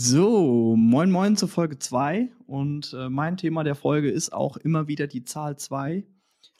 [0.00, 4.86] So, moin moin zur Folge 2 und äh, mein Thema der Folge ist auch immer
[4.86, 6.06] wieder die Zahl 2.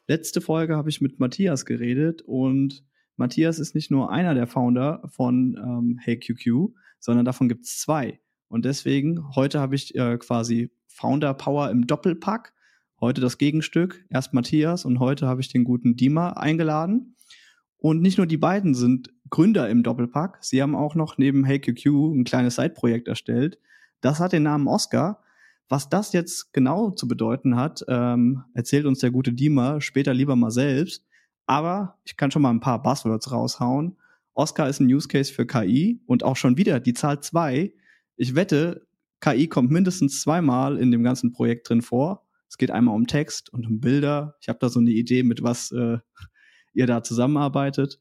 [0.09, 2.85] Letzte Folge habe ich mit Matthias geredet und
[3.17, 8.19] Matthias ist nicht nur einer der Founder von ähm, HeyQQ, sondern davon gibt es zwei.
[8.49, 12.53] Und deswegen, heute habe ich äh, quasi Founder Power im Doppelpack.
[13.01, 14.05] Heute das Gegenstück.
[14.11, 17.15] Erst Matthias und heute habe ich den guten Dima eingeladen.
[17.79, 21.87] Und nicht nur die beiden sind Gründer im Doppelpack, sie haben auch noch neben HeyQQ
[21.87, 23.59] ein kleines Side-Projekt erstellt.
[24.01, 25.23] Das hat den Namen Oscar.
[25.69, 30.35] Was das jetzt genau zu bedeuten hat, ähm, erzählt uns der gute Dima später lieber
[30.35, 31.05] mal selbst.
[31.47, 33.97] Aber ich kann schon mal ein paar Buzzwords raushauen.
[34.35, 37.75] Oscar ist ein Use Case für KI und auch schon wieder die Zahl zwei.
[38.17, 38.87] Ich wette,
[39.21, 42.27] KI kommt mindestens zweimal in dem ganzen Projekt drin vor.
[42.49, 44.37] Es geht einmal um Text und um Bilder.
[44.41, 45.99] Ich habe da so eine Idee, mit was äh,
[46.73, 48.01] ihr da zusammenarbeitet.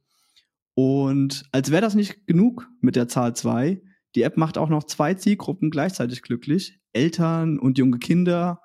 [0.73, 3.81] Und als wäre das nicht genug mit der Zahl 2,
[4.15, 6.79] die App macht auch noch zwei Zielgruppen gleichzeitig glücklich.
[6.93, 8.61] Eltern und junge Kinder.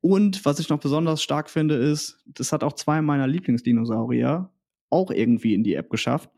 [0.00, 4.50] Und was ich noch besonders stark finde, ist, das hat auch zwei meiner Lieblingsdinosaurier
[4.90, 6.30] auch irgendwie in die App geschafft.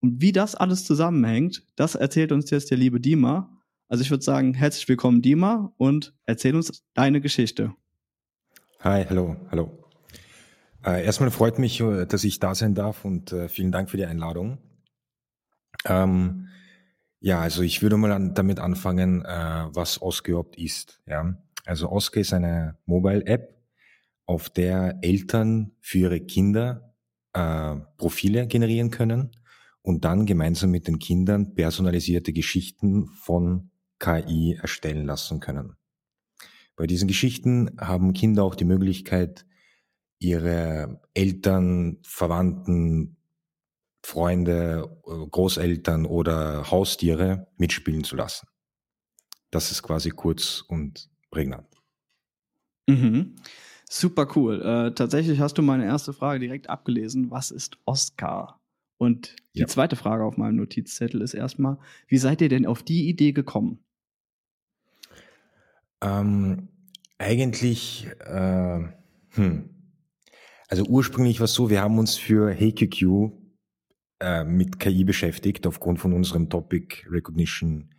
[0.00, 3.50] Und wie das alles zusammenhängt, das erzählt uns jetzt der liebe Dima.
[3.88, 7.72] Also ich würde sagen, herzlich willkommen, Dima, und erzähl uns deine Geschichte.
[8.80, 9.83] Hi, hallo, hallo.
[10.84, 13.96] Äh, erstmal freut mich, äh, dass ich da sein darf und äh, vielen Dank für
[13.96, 14.58] die Einladung.
[15.86, 16.48] Ähm,
[17.20, 21.00] ja, also ich würde mal an, damit anfangen, äh, was Oscar überhaupt ist.
[21.06, 23.54] Ja, also Oscar ist eine Mobile-App,
[24.26, 26.94] auf der Eltern für ihre Kinder
[27.32, 29.30] äh, Profile generieren können
[29.82, 35.76] und dann gemeinsam mit den Kindern personalisierte Geschichten von KI erstellen lassen können.
[36.76, 39.46] Bei diesen Geschichten haben Kinder auch die Möglichkeit,
[40.18, 43.16] ihre Eltern, Verwandten,
[44.02, 48.46] Freunde, Großeltern oder Haustiere mitspielen zu lassen.
[49.50, 51.68] Das ist quasi kurz und prägnant.
[52.86, 53.36] Mhm.
[53.88, 54.60] Super cool.
[54.60, 57.30] Äh, tatsächlich hast du meine erste Frage direkt abgelesen.
[57.30, 58.60] Was ist Oscar?
[58.98, 59.66] Und die ja.
[59.66, 63.78] zweite Frage auf meinem Notizzettel ist erstmal, wie seid ihr denn auf die Idee gekommen?
[66.00, 66.68] Ähm,
[67.18, 68.80] eigentlich, äh,
[69.30, 69.70] hm,
[70.68, 73.32] also ursprünglich war es so, wir haben uns für HeyQQ
[74.20, 77.90] äh, mit KI beschäftigt, aufgrund von unserem Topic Recognition,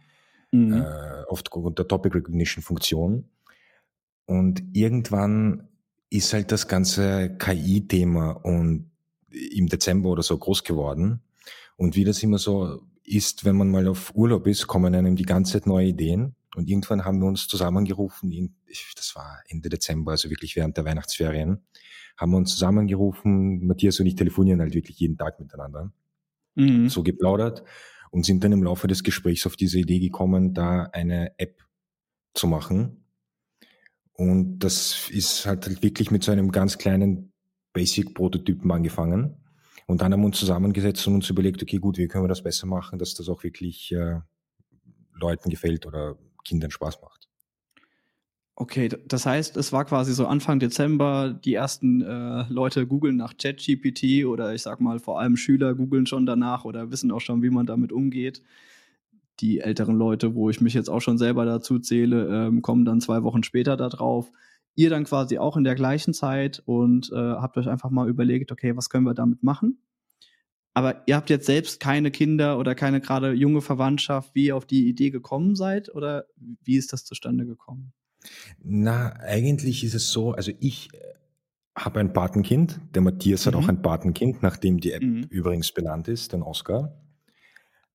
[0.52, 0.74] mhm.
[0.74, 3.30] äh, aufgrund der Topic Recognition Funktion.
[4.26, 5.68] Und irgendwann
[6.09, 8.92] ist halt das ganze KI-Thema und
[9.30, 11.22] im Dezember oder so groß geworden.
[11.76, 15.26] Und wie das immer so ist, wenn man mal auf Urlaub ist, kommen einem die
[15.26, 16.36] ganze Zeit neue Ideen.
[16.56, 18.56] Und irgendwann haben wir uns zusammengerufen,
[18.96, 21.66] das war Ende Dezember, also wirklich während der Weihnachtsferien,
[22.18, 25.92] haben wir uns zusammengerufen, Matthias und ich telefonieren halt wirklich jeden Tag miteinander,
[26.56, 26.90] mhm.
[26.90, 27.64] so geplaudert
[28.12, 31.62] und sind dann im Laufe des Gesprächs auf diese Idee gekommen, da eine App
[32.34, 33.06] zu machen.
[34.14, 37.34] Und das ist halt, wirklich mit so einem ganz kleinen
[37.74, 39.36] Basic-Prototypen angefangen.
[39.88, 42.42] Und dann haben wir uns zusammengesetzt und uns überlegt, okay, gut, wie können wir das
[42.42, 44.20] besser machen, dass das auch wirklich äh,
[45.14, 47.25] Leuten gefällt oder Kindern Spaß macht.
[48.58, 53.36] Okay, das heißt, es war quasi so Anfang Dezember, die ersten äh, Leute googeln nach
[53.38, 57.44] ChatGPT oder ich sag mal vor allem Schüler googeln schon danach oder wissen auch schon,
[57.44, 58.42] wie man damit umgeht.
[59.42, 63.02] Die älteren Leute, wo ich mich jetzt auch schon selber dazu zähle, ähm, kommen dann
[63.02, 64.32] zwei Wochen später da drauf.
[64.76, 68.54] Ihr dann quasi auch in der gleichen Zeit und äh, habt euch einfach mal überlegt,
[68.54, 69.80] okay, was können wir damit machen?
[70.74, 74.66] Aber ihr habt jetzt selbst keine Kinder oder keine gerade junge Verwandtschaft, wie ihr auf
[74.66, 76.26] die Idee gekommen seid oder
[76.64, 77.94] wie ist das zustande gekommen?
[78.63, 80.97] Na, eigentlich ist es so, also ich äh,
[81.78, 83.47] habe ein Patenkind, der Matthias mhm.
[83.47, 83.69] hat auch mhm.
[83.69, 85.24] ein Patenkind, nachdem die App mhm.
[85.30, 86.97] übrigens benannt ist, den Oscar.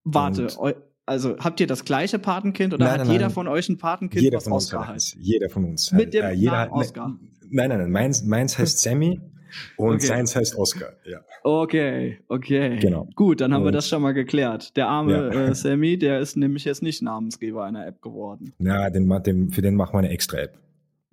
[0.05, 0.77] Warte, Und
[1.07, 3.35] also habt ihr das gleiche Patenkind oder nein, hat nein, jeder nein.
[3.35, 5.17] von euch ein Patenkind, jeder was Oscar heißt?
[5.19, 5.93] Jeder von uns.
[5.93, 7.19] Mit dem äh, jeder, Namen Oscar?
[7.49, 9.21] Nein, nein, nein, meins, meins heißt Sammy
[9.77, 10.07] und okay.
[10.07, 11.21] seins heißt Oscar, ja.
[11.43, 12.79] Okay, okay.
[12.79, 13.09] Genau.
[13.15, 14.77] Gut, dann haben und, wir das schon mal geklärt.
[14.77, 15.49] Der arme ja.
[15.49, 18.53] äh, Sammy, der ist nämlich jetzt nicht Namensgeber einer App geworden.
[18.59, 20.59] Ja, den, den, für den machen wir eine extra App.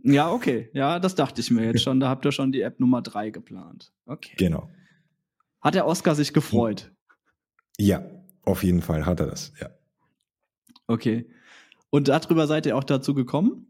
[0.03, 0.69] Ja, okay.
[0.73, 1.99] Ja, das dachte ich mir jetzt schon.
[1.99, 3.91] Da habt ihr schon die App Nummer drei geplant.
[4.05, 4.35] Okay.
[4.37, 4.69] Genau.
[5.61, 6.91] Hat der Oscar sich gefreut?
[7.77, 8.05] Ja,
[8.43, 9.69] auf jeden Fall hat er das, ja.
[10.87, 11.29] Okay.
[11.89, 13.67] Und darüber seid ihr auch dazu gekommen?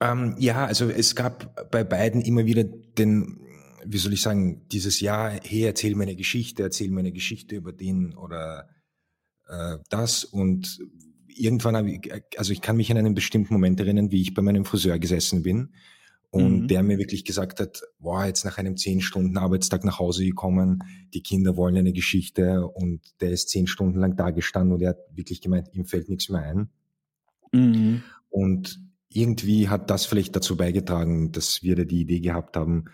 [0.00, 3.40] Ähm, ja, also es gab bei beiden immer wieder den,
[3.84, 7.56] wie soll ich sagen, dieses Jahr, hey, erzähl mir eine Geschichte, erzähl mir eine Geschichte
[7.56, 8.68] über den oder
[9.48, 10.78] äh, das und
[11.28, 14.42] irgendwann habe ich, also ich kann mich an einen bestimmten Moment erinnern, wie ich bei
[14.42, 15.70] meinem Friseur gesessen bin
[16.30, 16.68] und mhm.
[16.68, 20.82] der mir wirklich gesagt hat, boah, jetzt nach einem zehn Stunden Arbeitstag nach Hause gekommen,
[21.12, 24.90] die Kinder wollen eine Geschichte und der ist zehn Stunden lang da gestanden und er
[24.90, 26.68] hat wirklich gemeint, ihm fällt nichts mehr ein.
[27.52, 28.02] Mhm.
[28.28, 32.84] Und irgendwie hat das vielleicht dazu beigetragen, dass wir da die Idee gehabt haben,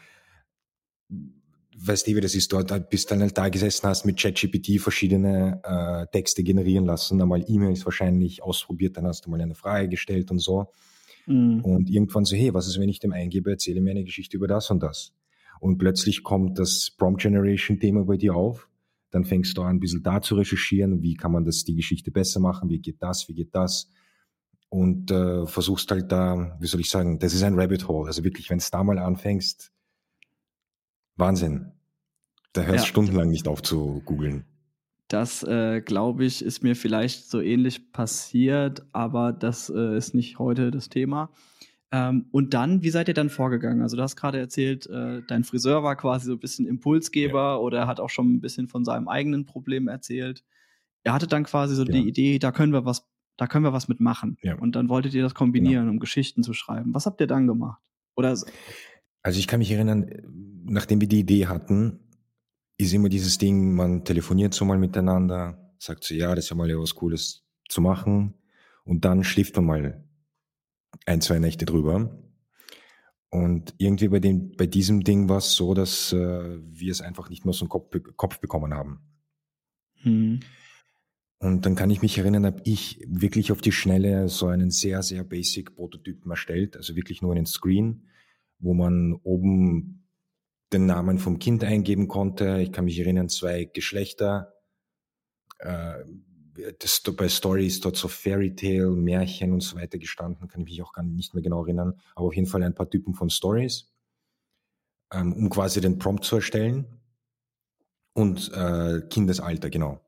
[1.78, 5.60] weißt du, wie das ist, dort bist dann halt da gesessen hast mit ChatGPT verschiedene
[5.62, 10.30] äh, Texte generieren lassen, einmal E-Mails wahrscheinlich ausprobiert, dann hast du mal eine Frage gestellt
[10.30, 10.72] und so.
[11.26, 11.60] Mhm.
[11.64, 14.46] Und irgendwann so, hey, was ist, wenn ich dem eingebe, erzähle mir eine Geschichte über
[14.46, 15.12] das und das.
[15.60, 18.68] Und plötzlich kommt das Prompt Generation Thema bei dir auf.
[19.10, 21.02] Dann fängst du an, ein bisschen da zu recherchieren.
[21.02, 22.68] Wie kann man das, die Geschichte besser machen?
[22.68, 23.28] Wie geht das?
[23.28, 23.90] Wie geht das?
[24.68, 28.06] Und äh, versuchst halt da, wie soll ich sagen, das ist ein Rabbit Hole.
[28.06, 29.72] Also wirklich, wenn es da mal anfängst,
[31.16, 31.72] Wahnsinn.
[32.52, 32.88] Da hörst ja.
[32.88, 34.46] stundenlang nicht auf zu googeln.
[35.08, 40.38] Das, äh, glaube ich, ist mir vielleicht so ähnlich passiert, aber das äh, ist nicht
[40.38, 41.30] heute das Thema.
[41.92, 43.82] Ähm, und dann, wie seid ihr dann vorgegangen?
[43.82, 47.56] Also, du hast gerade erzählt, äh, dein Friseur war quasi so ein bisschen Impulsgeber ja.
[47.56, 50.42] oder hat auch schon ein bisschen von seinem eigenen Problem erzählt.
[51.04, 51.92] Er hatte dann quasi so ja.
[51.92, 54.38] die Idee, da können wir was, da können wir was mitmachen.
[54.42, 54.56] Ja.
[54.56, 55.92] Und dann wolltet ihr das kombinieren, genau.
[55.92, 56.94] um Geschichten zu schreiben.
[56.94, 57.80] Was habt ihr dann gemacht?
[58.16, 58.36] Oder
[59.26, 60.08] also ich kann mich erinnern,
[60.66, 61.98] nachdem wir die Idee hatten,
[62.78, 66.56] ist immer dieses Ding, man telefoniert so mal miteinander, sagt so, ja, das ist ja
[66.56, 68.34] mal was Cooles zu machen
[68.84, 70.04] und dann schläft man mal
[71.06, 72.22] ein, zwei Nächte drüber.
[73.28, 77.28] Und irgendwie bei, dem, bei diesem Ding war es so, dass äh, wir es einfach
[77.28, 79.00] nicht mehr so einen Kopf, Kopf bekommen haben.
[80.02, 80.38] Hm.
[81.38, 85.02] Und dann kann ich mich erinnern, habe ich wirklich auf die Schnelle so einen sehr,
[85.02, 88.06] sehr basic Prototypen erstellt, also wirklich nur einen Screen,
[88.58, 90.08] wo man oben
[90.72, 92.58] den Namen vom Kind eingeben konnte.
[92.60, 94.54] Ich kann mich erinnern, zwei Geschlechter.
[95.58, 96.04] Äh,
[96.78, 100.82] das, bei Stories dort so Fairy Tale, Märchen und so weiter gestanden, kann ich mich
[100.82, 103.92] auch gar nicht mehr genau erinnern, aber auf jeden Fall ein paar Typen von Stories,
[105.12, 106.86] ähm, um quasi den Prompt zu erstellen
[108.14, 110.00] und äh, Kindesalter, genau.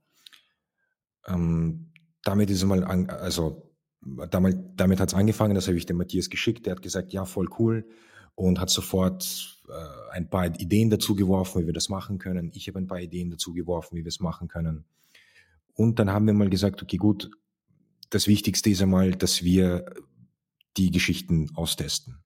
[1.27, 1.93] Ähm,
[2.23, 6.31] damit ist mal, an, also damit, damit hat es angefangen, das habe ich dem Matthias
[6.31, 7.87] geschickt, der hat gesagt, ja, voll cool,
[8.39, 12.53] und hat sofort äh, ein paar Ideen dazu geworfen, wie wir das machen können.
[12.55, 14.85] Ich habe ein paar Ideen dazu geworfen, wie wir es machen können.
[15.75, 17.33] Und dann haben wir mal gesagt, okay, gut,
[18.11, 19.87] das Wichtigste ist einmal, dass wir
[20.77, 22.19] die Geschichten austesten.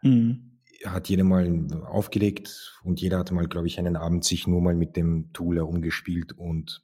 [0.00, 0.58] Mhm.
[0.86, 4.74] Hat jeder mal aufgelegt und jeder hat mal, glaube ich, einen Abend sich nur mal
[4.74, 6.82] mit dem Tool herumgespielt und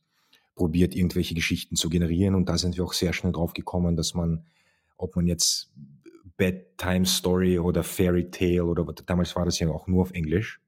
[0.56, 2.34] probiert, irgendwelche Geschichten zu generieren.
[2.34, 4.44] Und da sind wir auch sehr schnell drauf gekommen, dass man,
[4.98, 5.72] ob man jetzt
[6.36, 10.60] Bedtime Story oder Fairy Tale oder damals war das ja auch nur auf Englisch.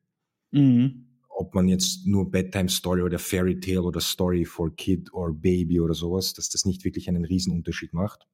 [0.50, 1.06] Mhm.
[1.28, 5.80] Ob man jetzt nur Bedtime Story oder Fairy Tale oder Story for Kid or Baby
[5.80, 8.26] oder sowas, dass das nicht wirklich einen Riesenunterschied macht.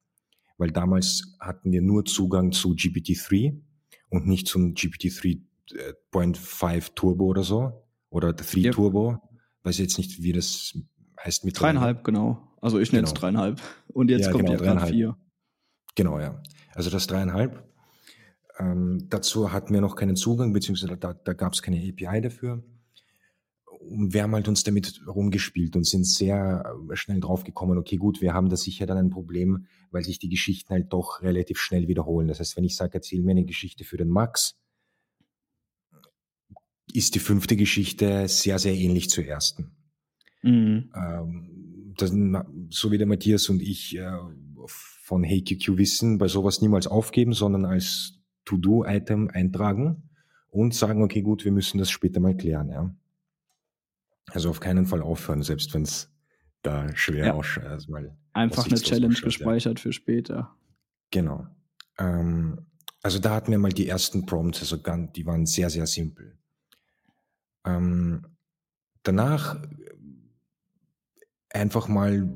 [0.57, 3.59] Weil damals hatten wir nur Zugang zu GPT-3
[4.09, 7.71] und nicht zum GPT-3.5 äh, Turbo oder so.
[8.11, 8.75] Oder 3 yep.
[8.75, 9.17] Turbo.
[9.63, 10.77] Weiß jetzt nicht, wie das
[11.23, 12.51] heißt mit Dreieinhalb, genau.
[12.61, 13.21] Also ich nenne es genau.
[13.21, 13.61] dreieinhalb.
[13.87, 15.17] Und jetzt ja, kommt genau, die vier.
[15.95, 16.41] Genau, ja.
[16.73, 17.63] Also das dreieinhalb.
[18.59, 22.63] Ähm, dazu hatten wir noch keinen Zugang, beziehungsweise da, da gab es keine API dafür.
[23.79, 28.21] Und wir haben halt uns damit rumgespielt und sind sehr äh, schnell draufgekommen, okay, gut,
[28.21, 31.87] wir haben da sicher dann ein Problem, weil sich die Geschichten halt doch relativ schnell
[31.87, 32.27] wiederholen.
[32.27, 34.57] Das heißt, wenn ich sage, erzähl mir eine Geschichte für den Max,
[36.93, 39.71] ist die fünfte Geschichte sehr, sehr ähnlich zur ersten.
[40.43, 40.91] Mhm.
[40.95, 42.11] Ähm, das,
[42.69, 44.11] so wie der Matthias und ich äh,
[45.11, 48.13] von HeyQQ wissen, bei sowas niemals aufgeben, sondern als
[48.45, 50.03] To-Do-Item eintragen
[50.47, 52.69] und sagen, okay, gut, wir müssen das später mal klären.
[52.69, 52.95] Ja?
[54.29, 56.09] Also auf keinen Fall aufhören, selbst wenn es
[56.61, 57.33] da schwer ja.
[57.33, 57.65] ausschaut.
[57.65, 57.93] Also
[58.31, 59.81] Einfach eine Challenge gespeichert ja.
[59.81, 60.55] für später.
[61.09, 61.45] Genau.
[61.99, 62.67] Ähm,
[63.03, 66.37] also da hatten wir mal die ersten Prompts, also die waren sehr, sehr simpel.
[67.65, 68.27] Ähm,
[69.03, 69.61] danach
[71.49, 72.33] einfach mal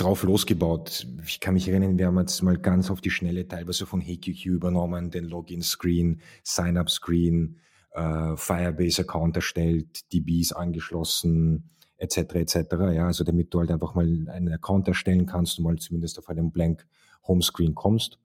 [0.00, 1.06] drauf losgebaut.
[1.26, 4.46] Ich kann mich erinnern, wir haben jetzt mal ganz auf die Schnelle teilweise von HQQ
[4.46, 7.58] übernommen, den Login-Screen, Sign-up-Screen,
[7.92, 12.16] äh, Firebase-Account erstellt, DBs angeschlossen, etc.
[12.16, 12.56] etc.
[12.94, 16.28] Ja, also damit du halt einfach mal einen Account erstellen kannst und mal zumindest auf
[16.28, 16.86] einem Blank
[17.28, 18.18] Homescreen kommst.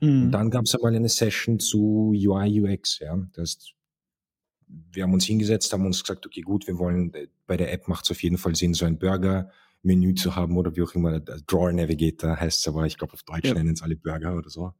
[0.00, 0.24] Mhm.
[0.24, 3.00] Und dann gab es einmal eine Session zu UI UX.
[3.00, 3.74] Ja, das heißt,
[4.92, 7.12] wir haben uns hingesetzt, haben uns gesagt, okay, gut, wir wollen
[7.46, 9.50] bei der App macht es auf jeden Fall Sinn, so ein Burger
[9.82, 11.20] Menü zu haben oder wie auch immer.
[11.20, 13.54] Drawer Navigator heißt es aber, ich glaube auf Deutsch ja.
[13.54, 14.72] nennen es alle Burger oder so.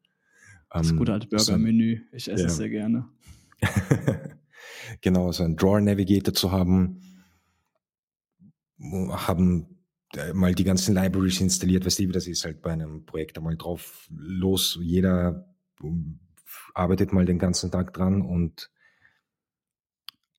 [0.70, 2.02] Das um, gute alte Burger-Menü.
[2.12, 2.48] Ich esse ja.
[2.48, 3.08] es sehr gerne.
[5.00, 7.00] genau, so ein Drawer Navigator zu haben,
[8.78, 9.80] haben
[10.14, 13.36] äh, mal die ganzen Libraries installiert, weißt du, wie das ist halt bei einem Projekt
[13.36, 14.78] einmal drauf los.
[14.80, 15.46] Jeder
[16.74, 18.70] arbeitet mal den ganzen Tag dran und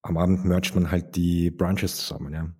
[0.01, 2.53] am Abend mercht man halt die Branches zusammen, ja.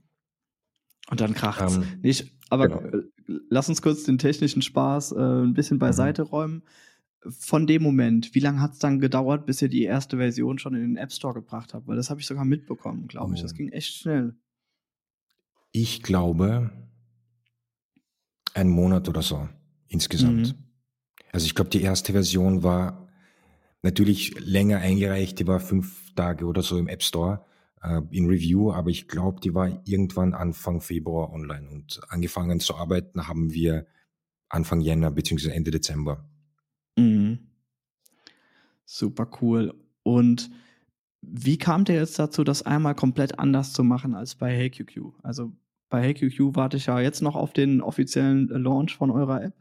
[1.12, 1.76] Und dann kracht's.
[1.76, 3.04] Ähm, nicht, aber genau.
[3.50, 5.82] lass uns kurz den technischen Spaß äh, ein bisschen Mhm.
[5.82, 6.64] beiseite räumen.
[7.30, 10.74] Von dem Moment, wie lange hat es dann gedauert, bis ihr die erste Version schon
[10.74, 11.88] in den App Store gebracht habt?
[11.88, 13.42] Weil das habe ich sogar mitbekommen, glaube ich.
[13.44, 13.56] Das Oh.
[13.58, 14.36] ging echt schnell.
[15.72, 16.72] Ich glaube,
[18.54, 19.48] ein Monat oder so
[19.88, 20.48] insgesamt.
[20.58, 20.64] Mhm.
[21.32, 23.08] Also ich glaube, die erste Version war
[23.84, 27.46] natürlich länger eingereicht, die war fünf Tage oder so im App Store
[27.82, 32.76] äh, in Review, aber ich glaube, die war irgendwann Anfang Februar online und angefangen zu
[32.76, 33.88] arbeiten haben wir
[34.50, 35.50] Anfang Jänner bzw.
[35.50, 36.26] Ende Dezember.
[36.98, 37.40] Mhm.
[38.86, 39.74] Super cool.
[40.04, 40.50] Und
[41.22, 45.14] wie kam der jetzt dazu, das einmal komplett anders zu machen als bei HeyQQ?
[45.24, 45.54] Also
[45.90, 49.54] bei HeyQQ warte ich ja jetzt noch auf den offiziellen Launch von eurer App.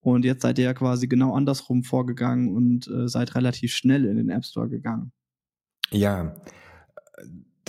[0.00, 4.16] Und jetzt seid ihr ja quasi genau andersrum vorgegangen und äh, seid relativ schnell in
[4.16, 5.12] den App Store gegangen.
[5.90, 6.34] Ja,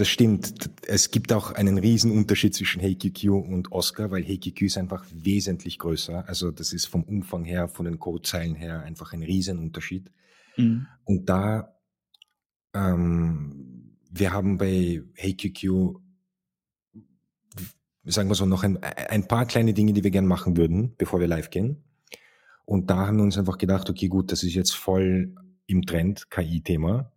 [0.02, 0.72] das stimmt.
[0.88, 5.78] Es gibt auch einen riesen Unterschied zwischen HeyQQ und Oscar, weil HeyQQ ist einfach wesentlich
[5.78, 6.28] größer.
[6.28, 10.10] Also das ist vom Umfang her, von den Codezeilen her einfach ein riesen Unterschied.
[10.58, 10.88] Mhm.
[11.04, 11.76] Und da,
[12.74, 16.00] ähm, wir haben bei HeyQQ,
[18.06, 21.20] sagen wir so, noch ein, ein paar kleine Dinge, die wir gern machen würden, bevor
[21.20, 21.84] wir live gehen.
[22.66, 25.36] Und da haben wir uns einfach gedacht, okay, gut, das ist jetzt voll
[25.68, 27.12] im Trend, KI-Thema.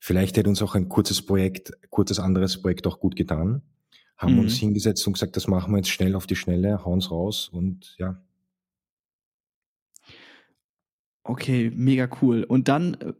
[0.00, 3.62] Vielleicht hätte uns auch ein kurzes Projekt, kurzes anderes Projekt auch gut getan.
[4.16, 4.40] Haben Mhm.
[4.40, 7.94] uns hingesetzt und gesagt, das machen wir jetzt schnell auf die Schnelle, hauen's raus und
[7.98, 8.20] ja.
[11.22, 12.44] Okay, mega cool.
[12.44, 13.12] Und dann äh,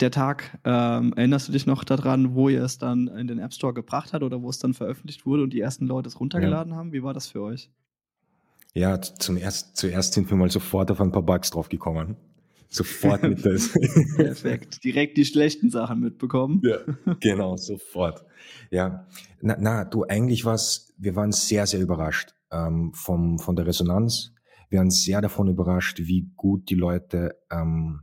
[0.00, 3.52] der Tag, ähm, erinnerst du dich noch daran, wo ihr es dann in den App
[3.52, 6.74] Store gebracht hat oder wo es dann veröffentlicht wurde und die ersten Leute es runtergeladen
[6.74, 6.92] haben?
[6.92, 7.70] Wie war das für euch?
[8.72, 12.16] Ja, zum erst, zuerst sind wir mal sofort auf ein paar Bugs draufgekommen.
[12.74, 13.72] Sofort mit das.
[14.16, 14.82] Perfekt.
[14.82, 16.60] Direkt die schlechten Sachen mitbekommen.
[16.64, 16.78] Ja,
[17.20, 18.24] genau, sofort.
[18.72, 19.06] Ja,
[19.40, 24.32] na, na du, eigentlich war's, wir waren sehr, sehr überrascht ähm, vom, von der Resonanz.
[24.70, 28.00] Wir waren sehr davon überrascht, wie gut die Leute ähm,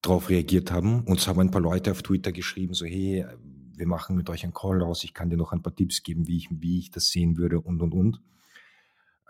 [0.00, 1.04] darauf reagiert haben.
[1.04, 3.26] Uns haben ein paar Leute auf Twitter geschrieben, so hey,
[3.76, 6.26] wir machen mit euch einen Call aus, ich kann dir noch ein paar Tipps geben,
[6.26, 8.22] wie ich, wie ich das sehen würde und, und, und.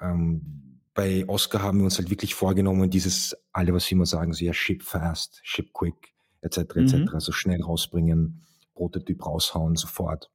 [0.01, 4.33] Ähm, bei Oscar haben wir uns halt wirklich vorgenommen, dieses, alle, was wir immer sagen,
[4.35, 7.21] so ja, ship fast, ship quick, etc., etc., Mhm.
[7.21, 8.43] so schnell rausbringen,
[8.75, 10.31] Prototyp raushauen, sofort.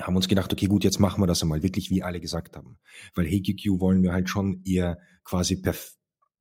[0.00, 2.78] Haben uns gedacht, okay, gut, jetzt machen wir das einmal, wirklich wie alle gesagt haben.
[3.14, 5.94] Weil HeyQQ wollen wir halt schon eher quasi perf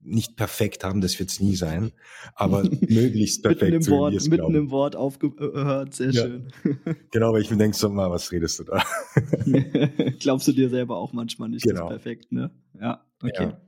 [0.05, 1.93] nicht perfekt haben, das wird's nie sein,
[2.35, 4.55] aber möglichst perfekt, mitten im so Wort, es mitten glauben.
[4.55, 6.23] im Wort aufgehört, sehr Ja.
[6.23, 6.51] schön.
[7.11, 8.83] Genau, weil ich mir denke, so, mal, was redest du da?
[10.19, 11.87] Glaubst du dir selber auch manchmal nicht, Genau.
[11.87, 12.51] perfekt, ne?
[12.79, 13.43] Ja, okay.
[13.43, 13.61] Ja.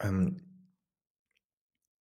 [0.00, 0.40] Ähm,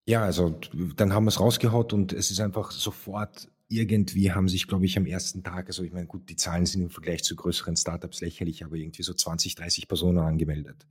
[0.05, 0.59] ja, also
[0.95, 4.97] dann haben wir es rausgehaut und es ist einfach sofort irgendwie haben sich, glaube ich,
[4.97, 8.19] am ersten Tag, also ich meine, gut, die Zahlen sind im Vergleich zu größeren Startups
[8.19, 10.87] lächerlich, aber irgendwie so 20, 30 Personen angemeldet.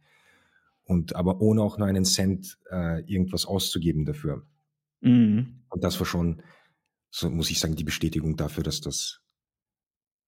[0.85, 4.47] Und aber ohne auch nur einen Cent äh, irgendwas auszugeben dafür.
[5.01, 5.65] Mhm.
[5.69, 6.41] Und das war schon,
[7.11, 9.21] so muss ich sagen, die Bestätigung dafür, dass das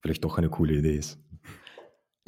[0.01, 1.19] vielleicht doch eine coole Idee ist.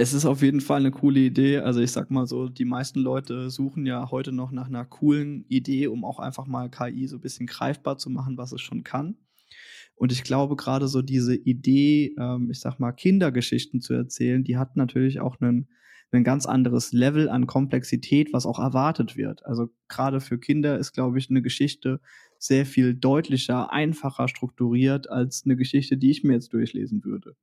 [0.02, 1.59] Es ist auf jeden Fall eine coole Idee.
[1.59, 5.44] Also ich sag mal so, die meisten Leute suchen ja heute noch nach einer coolen
[5.47, 8.82] Idee, um auch einfach mal KI so ein bisschen greifbar zu machen, was es schon
[8.82, 9.14] kann.
[9.94, 14.56] Und ich glaube, gerade so diese Idee, ähm, ich sag mal, Kindergeschichten zu erzählen, die
[14.56, 15.68] hat natürlich auch einen,
[16.11, 19.47] ein ganz anderes Level an Komplexität, was auch erwartet wird.
[19.47, 22.00] Also gerade für Kinder ist, glaube ich, eine Geschichte
[22.40, 27.37] sehr viel deutlicher, einfacher strukturiert als eine Geschichte, die ich mir jetzt durchlesen würde.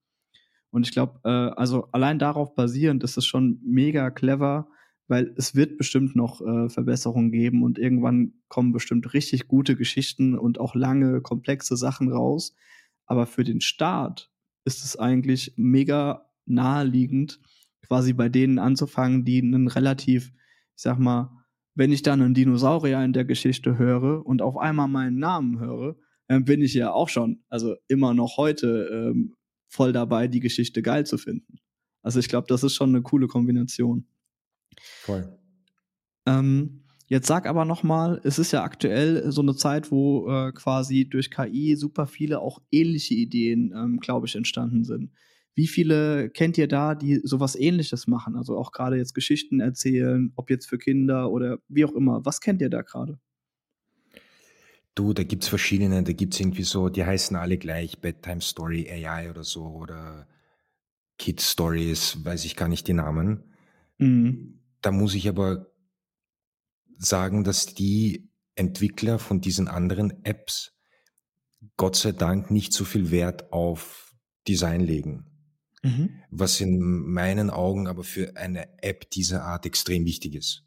[0.72, 4.68] Und ich glaube, äh, also allein darauf basierend ist es schon mega clever,
[5.08, 10.38] weil es wird bestimmt noch äh, Verbesserungen geben und irgendwann kommen bestimmt richtig gute Geschichten
[10.38, 12.56] und auch lange, komplexe Sachen raus.
[13.08, 14.32] Aber für den Start
[14.66, 17.40] ist es eigentlich mega naheliegend,
[17.88, 20.32] quasi bei denen anzufangen, die einen relativ,
[20.76, 21.32] ich sag mal,
[21.74, 25.96] wenn ich dann einen Dinosaurier in der Geschichte höre und auf einmal meinen Namen höre,
[26.28, 29.36] dann bin ich ja auch schon, also immer noch heute ähm,
[29.70, 31.60] voll dabei, die Geschichte geil zu finden.
[32.02, 34.06] Also ich glaube, das ist schon eine coole Kombination.
[35.02, 35.38] Voll.
[36.26, 40.52] Ähm, jetzt sag aber noch mal, es ist ja aktuell so eine Zeit, wo äh,
[40.52, 45.12] quasi durch KI super viele auch ähnliche Ideen, ähm, glaube ich, entstanden sind.
[45.56, 48.36] Wie viele kennt ihr da, die sowas ähnliches machen?
[48.36, 52.26] Also auch gerade jetzt Geschichten erzählen, ob jetzt für Kinder oder wie auch immer.
[52.26, 53.20] Was kennt ihr da gerade?
[55.00, 59.30] Du, da gibt's verschiedene, da gibt's irgendwie so, die heißen alle gleich, Bedtime Story AI
[59.30, 60.28] oder so oder
[61.18, 63.46] Kids Stories, weiß ich gar nicht die Namen.
[63.98, 64.60] Mhm.
[64.82, 65.72] Da muss ich aber
[66.98, 70.74] sagen, dass die Entwickler von diesen anderen Apps
[71.78, 74.14] Gott sei Dank nicht so viel Wert auf
[74.50, 75.28] Design legen.
[75.82, 76.10] mhm.
[76.30, 80.66] was in meinen Augen aber für eine App dieser Art extrem wichtig ist.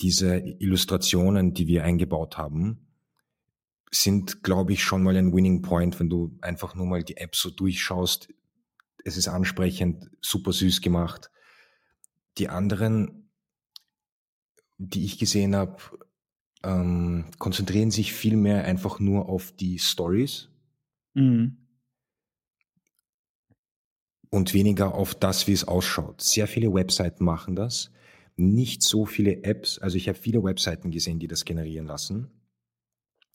[0.00, 2.86] Diese Illustrationen, die wir eingebaut haben,
[3.90, 7.34] sind, glaube ich, schon mal ein Winning Point, wenn du einfach nur mal die App
[7.34, 8.28] so durchschaust.
[9.04, 11.30] Es ist ansprechend, super süß gemacht.
[12.38, 13.30] Die anderen,
[14.78, 15.78] die ich gesehen habe,
[16.62, 20.48] ähm, konzentrieren sich viel mehr einfach nur auf die Stories
[21.14, 21.56] mhm.
[24.28, 26.20] und weniger auf das, wie es ausschaut.
[26.20, 27.90] Sehr viele Webseiten machen das.
[28.36, 29.78] Nicht so viele Apps.
[29.78, 32.39] Also ich habe viele Webseiten gesehen, die das generieren lassen.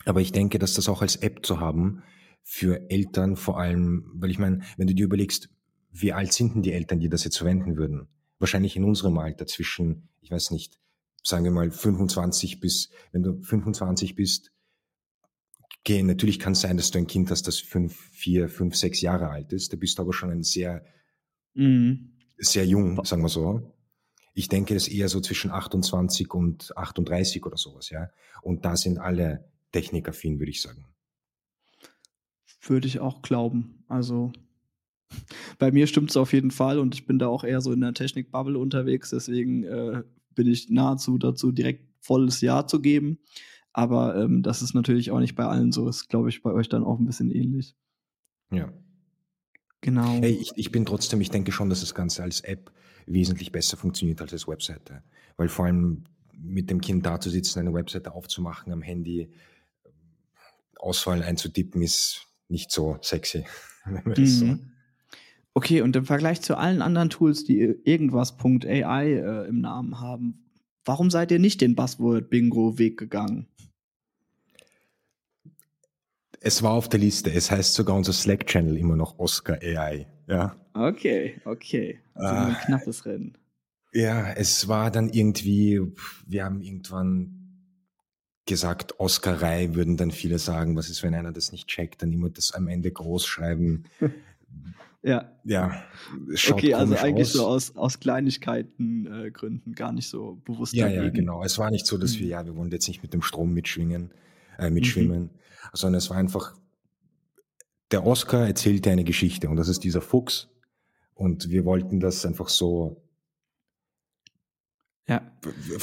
[0.05, 2.03] Aber ich denke, dass das auch als App zu haben
[2.43, 5.50] für Eltern vor allem, weil ich meine, wenn du dir überlegst,
[5.91, 8.07] wie alt sind denn die Eltern, die das jetzt verwenden würden?
[8.38, 10.79] Wahrscheinlich in unserem Alter zwischen, ich weiß nicht,
[11.24, 14.51] sagen wir mal 25 bis, wenn du 25 bist,
[15.79, 19.01] okay, natürlich kann es sein, dass du ein Kind hast, das fünf, vier, fünf, sechs
[19.01, 19.71] Jahre alt ist.
[19.71, 20.83] Da bist du aber schon ein sehr,
[21.53, 22.13] mhm.
[22.38, 23.71] sehr jung, sagen wir so.
[24.33, 28.09] Ich denke, das ist eher so zwischen 28 und 38 oder sowas, ja.
[28.41, 30.86] Und da sind alle technikaffin, würde ich sagen.
[32.62, 33.84] Würde ich auch glauben.
[33.88, 34.32] Also
[35.60, 37.82] bei mir stimmt es auf jeden Fall und ich bin da auch eher so in
[37.82, 40.03] der Technik-Bubble unterwegs, deswegen äh,
[40.34, 43.20] bin ich nahezu dazu, direkt volles Ja zu geben.
[43.74, 45.89] Aber ähm, das ist natürlich auch nicht bei allen so.
[45.89, 47.75] Ist, glaube ich, bei euch dann auch ein bisschen ähnlich.
[48.50, 48.72] Ja.
[49.82, 50.08] Genau.
[50.22, 52.72] Hey, ich, ich bin trotzdem, ich denke schon, dass das Ganze als App
[53.05, 55.03] wesentlich besser funktioniert als als Webseite.
[55.36, 56.05] Weil vor allem
[56.38, 59.29] mit dem Kind da zu sitzen, eine Webseite aufzumachen am Handy,
[60.79, 63.46] Auswahl einzutippen, ist nicht so sexy.
[63.88, 64.25] Mhm.
[64.25, 64.58] So.
[65.53, 70.50] Okay, und im Vergleich zu allen anderen Tools, die irgendwas.ai äh, im Namen haben,
[70.86, 73.48] warum seid ihr nicht den Buzzword-Bingo-Weg gegangen?
[76.41, 77.32] Es war auf der Liste.
[77.32, 80.08] Es heißt sogar unser Slack-Channel immer noch Oscar AI.
[80.27, 80.55] Ja.
[80.74, 82.00] Okay, okay.
[82.15, 83.38] So ein äh, knappes Rennen.
[83.94, 85.79] Ja, es war dann irgendwie,
[86.27, 87.44] wir haben irgendwann
[88.45, 92.29] gesagt, Oscarei würden dann viele sagen, was ist, wenn einer das nicht checkt, dann immer
[92.29, 93.85] das am Ende groß schreiben.
[95.03, 95.31] ja.
[95.43, 95.83] Ja.
[96.51, 97.33] okay, also eigentlich aus.
[97.33, 100.74] so aus, aus Kleinigkeiten äh, Gründen gar nicht so bewusst.
[100.74, 101.03] Ja, dagegen.
[101.03, 101.43] ja, genau.
[101.43, 102.20] Es war nicht so, dass mhm.
[102.20, 104.11] wir, ja, wir wollen jetzt nicht mit dem Strom mitschwingen,
[104.59, 105.29] äh, mitschwimmen, mhm.
[105.74, 106.53] sondern es war einfach,
[107.91, 110.50] der Oscar erzählte eine Geschichte und das ist dieser Fuchs
[111.15, 113.04] und wir wollten das einfach so
[115.07, 115.22] ja.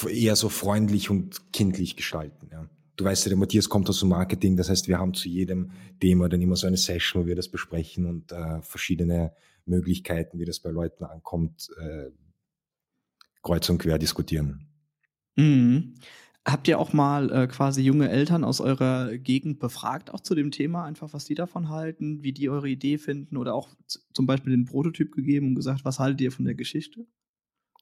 [0.09, 2.49] eher so freundlich und kindlich gestalten.
[2.51, 2.69] Ja.
[2.97, 5.71] Du weißt ja, der Matthias kommt aus dem Marketing, das heißt, wir haben zu jedem
[6.01, 9.33] Thema dann immer so eine Session, wo wir das besprechen und äh, verschiedene
[9.65, 12.11] Möglichkeiten, wie das bei Leuten ankommt, äh,
[13.43, 14.67] kreuz und quer diskutieren.
[15.37, 15.95] Mhm.
[16.45, 20.51] Habt ihr auch mal äh, quasi junge Eltern aus eurer Gegend befragt, auch zu dem
[20.51, 23.69] Thema, einfach was die davon halten, wie die eure Idee finden oder auch
[24.13, 27.07] zum Beispiel den Prototyp gegeben und gesagt, was haltet ihr von der Geschichte?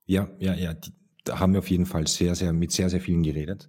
[0.05, 0.74] Ja, ja, ja.
[0.74, 0.92] Die,
[1.24, 3.68] da haben wir auf jeden Fall sehr, sehr, mit sehr, sehr vielen geredet.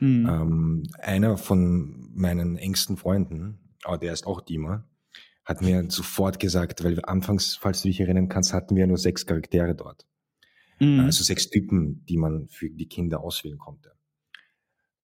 [0.00, 0.26] Mhm.
[0.28, 4.84] Ähm, einer von meinen engsten Freunden, aber der ist auch Dima,
[5.44, 8.98] hat mir sofort gesagt, weil wir anfangs, falls du dich erinnern kannst, hatten wir nur
[8.98, 10.06] sechs Charaktere dort.
[10.80, 11.00] Mhm.
[11.00, 13.92] Also sechs Typen, die man für die Kinder auswählen konnte.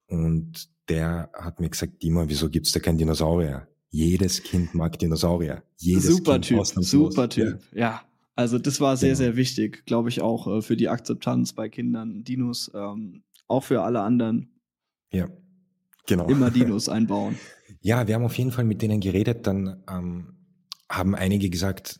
[0.07, 3.67] Und der hat mir gesagt, Dima, wieso gibt's da keinen Dinosaurier?
[3.89, 5.63] Jedes Kind mag Dinosaurier.
[5.77, 7.79] Jedes super kind Typ, super Typ, ja.
[7.79, 8.01] ja.
[8.39, 9.17] Also das war sehr, genau.
[9.17, 12.23] sehr wichtig, glaube ich, auch äh, für die Akzeptanz bei Kindern.
[12.23, 14.61] Dinos, ähm, auch für alle anderen.
[15.11, 15.27] Ja,
[16.07, 16.25] genau.
[16.29, 17.37] Immer Dinos einbauen.
[17.81, 19.45] Ja, wir haben auf jeden Fall mit denen geredet.
[19.45, 20.37] Dann ähm,
[20.89, 21.99] haben einige gesagt,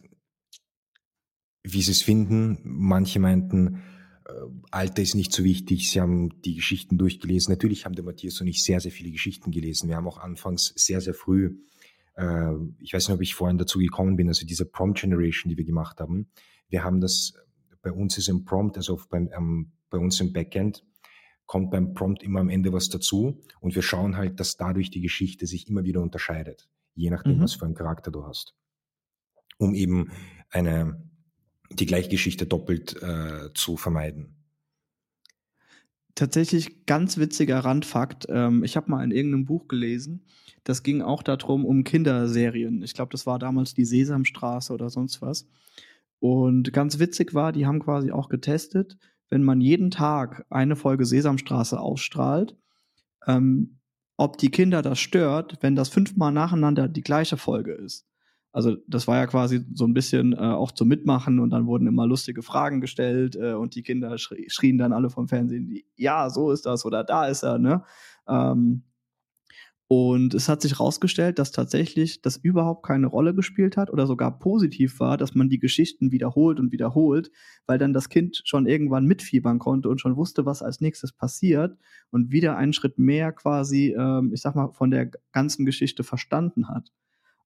[1.63, 2.59] wie sie es finden.
[2.63, 3.81] Manche meinten,
[4.25, 4.31] äh,
[4.71, 5.91] Alter ist nicht so wichtig.
[5.91, 7.51] Sie haben die Geschichten durchgelesen.
[7.51, 9.89] Natürlich haben der Matthias und ich sehr, sehr viele Geschichten gelesen.
[9.89, 11.57] Wir haben auch anfangs sehr, sehr früh
[12.19, 15.57] äh, ich weiß nicht, ob ich vorhin dazu gekommen bin, also diese Prompt Generation, die
[15.57, 16.29] wir gemacht haben.
[16.67, 17.33] Wir haben das,
[17.81, 20.85] bei uns ist ein Prompt, also beim, ähm, bei uns im Backend,
[21.45, 25.01] kommt beim Prompt immer am Ende was dazu und wir schauen halt, dass dadurch die
[25.01, 27.41] Geschichte sich immer wieder unterscheidet, je nachdem, mhm.
[27.41, 28.55] was für einen Charakter du hast.
[29.57, 30.11] Um eben
[30.51, 31.09] eine,
[31.71, 34.38] die Gleichgeschichte doppelt äh, zu vermeiden.
[36.19, 38.25] Tatsächlich ganz witziger Randfakt.
[38.27, 40.25] Ähm, ich habe mal in irgendeinem Buch gelesen,
[40.65, 42.83] das ging auch darum, um Kinderserien.
[42.83, 45.47] Ich glaube, das war damals die Sesamstraße oder sonst was.
[46.19, 48.97] Und ganz witzig war, die haben quasi auch getestet,
[49.29, 52.57] wenn man jeden Tag eine Folge Sesamstraße ausstrahlt,
[53.25, 53.79] ähm,
[54.17, 58.08] ob die Kinder das stört, wenn das fünfmal nacheinander die gleiche Folge ist.
[58.51, 61.87] Also das war ja quasi so ein bisschen äh, auch zum Mitmachen und dann wurden
[61.87, 66.29] immer lustige Fragen gestellt äh, und die Kinder schrie, schrien dann alle vom Fernsehen, ja,
[66.29, 67.83] so ist das oder da ist er, ne?
[68.27, 68.83] Ähm,
[69.91, 74.37] Und es hat sich herausgestellt, dass tatsächlich das überhaupt keine Rolle gespielt hat oder sogar
[74.37, 77.31] positiv war, dass man die Geschichten wiederholt und wiederholt,
[77.65, 81.75] weil dann das Kind schon irgendwann mitfiebern konnte und schon wusste, was als nächstes passiert
[82.11, 86.67] und wieder einen Schritt mehr quasi, ähm, ich sag mal, von der ganzen Geschichte verstanden
[86.67, 86.91] hat.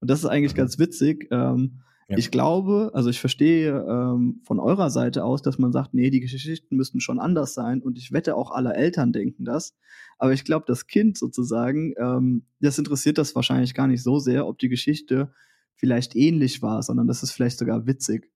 [0.04, 0.58] Und das ist eigentlich mhm.
[0.58, 1.30] ganz witzig.
[1.32, 2.18] Ähm, ja.
[2.18, 6.20] Ich glaube, also ich verstehe ähm, von eurer Seite aus, dass man sagt, nee, die
[6.20, 9.78] Geschichten müssten schon anders sein und ich wette auch alle Eltern denken das.
[10.18, 14.46] Aber ich glaube, das Kind sozusagen, ähm, das interessiert das wahrscheinlich gar nicht so sehr,
[14.46, 15.32] ob die Geschichte
[15.74, 18.30] vielleicht ähnlich war, sondern das ist vielleicht sogar witzig.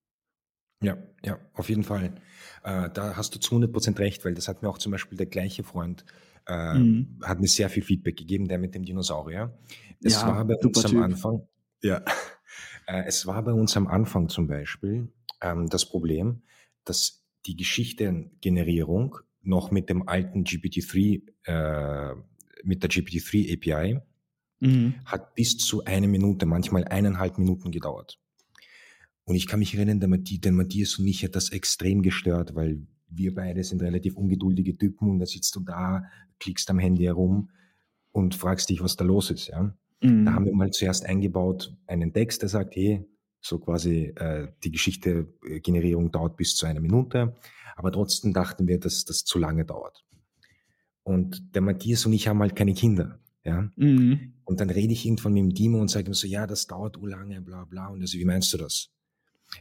[0.81, 2.13] Ja, ja, auf jeden Fall.
[2.63, 5.17] Äh, da hast du zu 100 Prozent recht, weil das hat mir auch zum Beispiel
[5.17, 6.05] der gleiche Freund,
[6.47, 7.19] äh, mhm.
[7.23, 9.53] hat mir sehr viel Feedback gegeben, der mit dem Dinosaurier.
[10.01, 11.41] Es ja, war bei uns am Anfang,
[11.81, 12.03] ja,
[12.87, 15.09] äh, es war bei uns am Anfang zum Beispiel
[15.41, 16.41] ähm, das Problem,
[16.83, 22.15] dass die Geschichtengenerierung noch mit dem alten GPT-3, äh,
[22.63, 24.01] mit der GPT-3 API,
[24.59, 24.95] mhm.
[25.05, 28.19] hat bis zu eine Minute, manchmal eineinhalb Minuten gedauert.
[29.23, 32.55] Und ich kann mich erinnern, der Matthias, den Matthias und mich hat das extrem gestört,
[32.55, 36.03] weil wir beide sind relativ ungeduldige Typen und da sitzt du da,
[36.39, 37.49] klickst am Handy herum
[38.11, 39.73] und fragst dich, was da los ist, ja.
[40.01, 40.25] Mhm.
[40.25, 43.05] Da haben wir mal zuerst eingebaut einen Text, der sagt, hey,
[43.39, 47.35] so quasi äh, die Geschichte-Generierung dauert bis zu einer Minute,
[47.75, 50.03] aber trotzdem dachten wir, dass das zu lange dauert.
[51.03, 53.71] Und der Matthias und ich haben halt keine Kinder, ja.
[53.75, 54.33] Mhm.
[54.43, 56.97] Und dann rede ich irgendwann mit dem Dimo und sage ihm so, ja, das dauert
[56.97, 57.87] u lange, bla bla.
[57.87, 58.89] Und er so, wie meinst du das?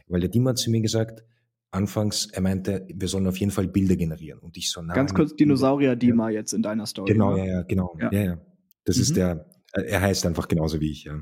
[0.07, 1.23] Weil der Dimo hat zu mir gesagt,
[1.71, 4.39] anfangs, er meinte, wir sollen auf jeden Fall Bilder generieren.
[4.39, 4.95] Und ich so, nein.
[4.95, 6.39] Ganz kurz Dinosaurier-Dima ja.
[6.39, 7.11] jetzt in deiner Story.
[7.11, 7.95] Genau, ja, ja, genau.
[7.99, 8.23] Ja, ja.
[8.23, 8.41] ja.
[8.85, 9.01] Das mhm.
[9.01, 11.21] ist der, äh, er heißt einfach genauso wie ich, ja.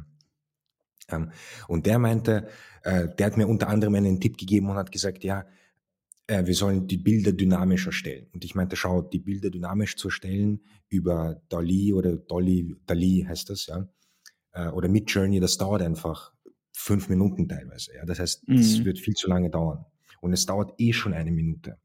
[1.10, 1.32] Ähm,
[1.68, 2.48] und der meinte,
[2.84, 5.46] äh, der hat mir unter anderem einen Tipp gegeben und hat gesagt, ja,
[6.28, 8.28] äh, wir sollen die Bilder dynamisch erstellen.
[8.34, 13.50] Und ich meinte, schau, die Bilder dynamisch zu erstellen über Dolly oder Dolly, Dali heißt
[13.50, 13.88] das, ja,
[14.72, 16.34] oder mit Journey, das dauert einfach
[16.72, 17.94] fünf Minuten teilweise.
[17.94, 18.86] Ja, das heißt, es mhm.
[18.86, 19.84] wird viel zu lange dauern.
[20.22, 21.78] Und es dauert eh schon eine Minute.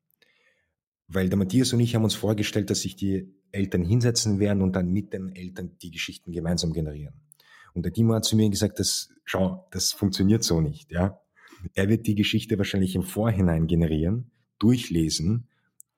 [1.08, 4.76] Weil der Matthias und ich haben uns vorgestellt, dass sich die Eltern hinsetzen werden und
[4.76, 7.14] dann mit den Eltern die Geschichten gemeinsam generieren.
[7.74, 11.20] Und der Timo hat zu mir gesagt, das, schau, das funktioniert so nicht, ja.
[11.74, 15.48] Er wird die Geschichte wahrscheinlich im Vorhinein generieren, durchlesen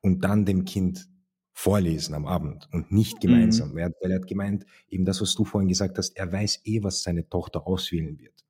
[0.00, 1.08] und dann dem Kind
[1.52, 3.72] vorlesen am Abend und nicht gemeinsam.
[3.72, 3.74] Mhm.
[3.76, 7.02] Weil er hat gemeint, eben das, was du vorhin gesagt hast, er weiß eh, was
[7.02, 8.44] seine Tochter auswählen wird.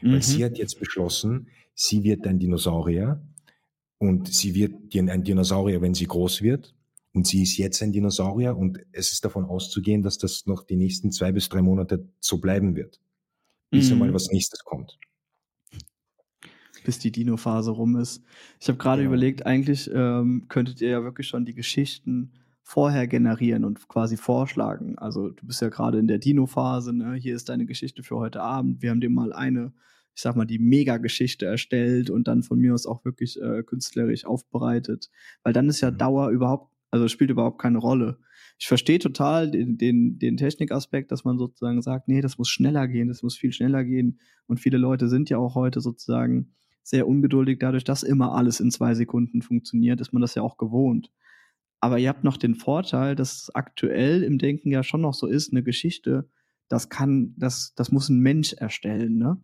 [0.00, 0.12] Mhm.
[0.12, 3.20] Weil sie hat jetzt beschlossen, sie wird ein Dinosaurier
[3.98, 6.74] und sie wird ein Dinosaurier, wenn sie groß wird.
[7.16, 10.76] Und sie ist jetzt ein Dinosaurier und es ist davon auszugehen, dass das noch die
[10.76, 13.00] nächsten zwei bis drei Monate so bleiben wird.
[13.70, 13.94] Bis mhm.
[13.94, 14.98] einmal was nächstes kommt.
[16.84, 18.22] Bis die Dino-Phase rum ist.
[18.60, 19.14] Ich habe gerade genau.
[19.14, 24.98] überlegt, eigentlich ähm, könntet ihr ja wirklich schon die Geschichten vorher generieren und quasi vorschlagen.
[24.98, 27.14] Also du bist ja gerade in der Dino-Phase, ne?
[27.14, 28.82] hier ist deine Geschichte für heute Abend.
[28.82, 29.72] Wir haben dir mal eine
[30.16, 34.24] ich sag mal, die Mega-Geschichte erstellt und dann von mir aus auch wirklich äh, künstlerisch
[34.24, 35.10] aufbereitet.
[35.42, 35.98] Weil dann ist ja mhm.
[35.98, 38.18] Dauer überhaupt, also spielt überhaupt keine Rolle.
[38.58, 42.88] Ich verstehe total den, den, den Technikaspekt, dass man sozusagen sagt, nee, das muss schneller
[42.88, 44.20] gehen, das muss viel schneller gehen.
[44.46, 48.70] Und viele Leute sind ja auch heute sozusagen sehr ungeduldig dadurch, dass immer alles in
[48.70, 51.10] zwei Sekunden funktioniert, ist man das ja auch gewohnt.
[51.80, 55.52] Aber ihr habt noch den Vorteil, dass aktuell im Denken ja schon noch so ist,
[55.52, 56.30] eine Geschichte,
[56.68, 59.40] das kann, das, das muss ein Mensch erstellen, ne?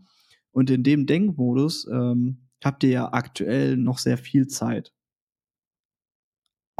[0.50, 4.92] Und in dem Denkmodus ähm, habt ihr ja aktuell noch sehr viel Zeit.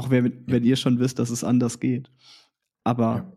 [0.02, 0.32] Auch wenn, ja.
[0.46, 2.10] wenn ihr schon wisst, dass es anders geht.
[2.84, 3.32] Aber ja.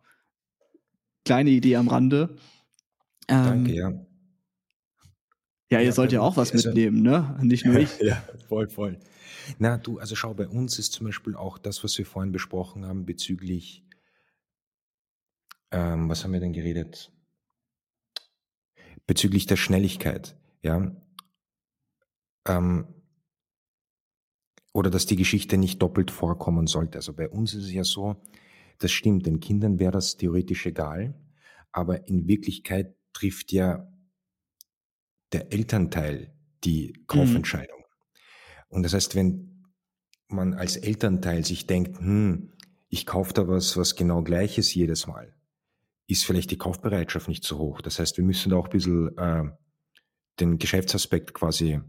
[1.26, 2.36] kleine Idee am Rande.
[3.28, 3.92] Ähm, Danke, ja.
[5.72, 7.38] Ja, ihr ja, sollt ja auch was also, mitnehmen, ne?
[7.42, 7.98] Nicht nur ich.
[8.02, 9.00] ja, voll, voll.
[9.60, 12.86] Na, du, also schau, bei uns ist zum Beispiel auch das, was wir vorhin besprochen
[12.86, 13.84] haben bezüglich,
[15.72, 17.12] ähm, was haben wir denn geredet?
[19.08, 20.92] bezüglich der Schnelligkeit, ja,
[22.48, 22.88] ähm,
[24.76, 26.98] oder dass die Geschichte nicht doppelt vorkommen sollte.
[26.98, 28.18] Also bei uns ist es ja so,
[28.78, 31.16] das stimmt, den Kindern wäre das theoretisch egal,
[31.72, 33.88] aber in Wirklichkeit trifft ja
[35.32, 36.34] der Elternteil
[36.66, 37.80] die Kaufentscheidung.
[37.80, 38.66] Mhm.
[38.68, 39.64] Und das heißt, wenn
[40.28, 42.52] man als Elternteil sich denkt, hm,
[42.90, 45.34] ich kaufe da was, was genau gleich ist jedes Mal,
[46.08, 47.80] ist vielleicht die Kaufbereitschaft nicht so hoch.
[47.80, 49.44] Das heißt, wir müssen da auch ein bisschen äh,
[50.42, 51.80] den Geschäftsaspekt quasi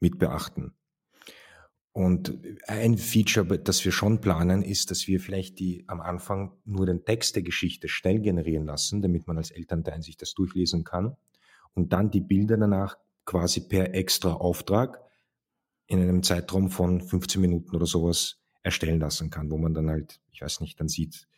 [0.00, 0.72] mit beachten.
[1.92, 6.86] Und ein Feature, das wir schon planen, ist, dass wir vielleicht die am Anfang nur
[6.86, 11.16] den Text der Geschichte schnell generieren lassen, damit man als Elternteil sich das durchlesen kann
[11.74, 15.02] und dann die Bilder danach quasi per extra Auftrag
[15.86, 20.20] in einem Zeitraum von 15 Minuten oder sowas erstellen lassen kann, wo man dann halt,
[20.30, 21.28] ich weiß nicht, dann sieht,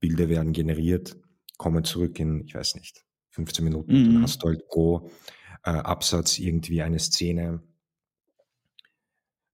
[0.00, 1.16] Bilder werden generiert
[1.56, 3.92] kommen zurück in, ich weiß nicht, 15 Minuten.
[3.92, 4.14] Mhm.
[4.14, 5.10] Dann hast du halt pro
[5.64, 7.62] äh, Absatz irgendwie eine Szene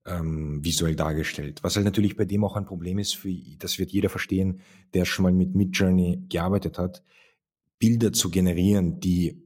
[0.07, 1.63] ähm, visuell dargestellt.
[1.63, 4.61] Was halt natürlich bei dem auch ein Problem ist, für, das wird jeder verstehen,
[4.95, 7.03] der schon mal mit Midjourney gearbeitet hat,
[7.79, 9.43] Bilder zu generieren, die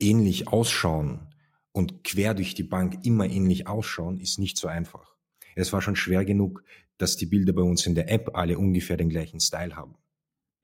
[0.00, 1.28] ähnlich ausschauen
[1.72, 5.14] und quer durch die Bank immer ähnlich ausschauen, ist nicht so einfach.
[5.56, 6.64] Es war schon schwer genug,
[6.98, 9.94] dass die Bilder bei uns in der App alle ungefähr den gleichen Style haben.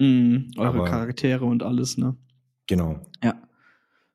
[0.00, 2.16] Mhm, eure Aber- Charaktere und alles, ne?
[2.66, 3.00] Genau.
[3.22, 3.40] Ja,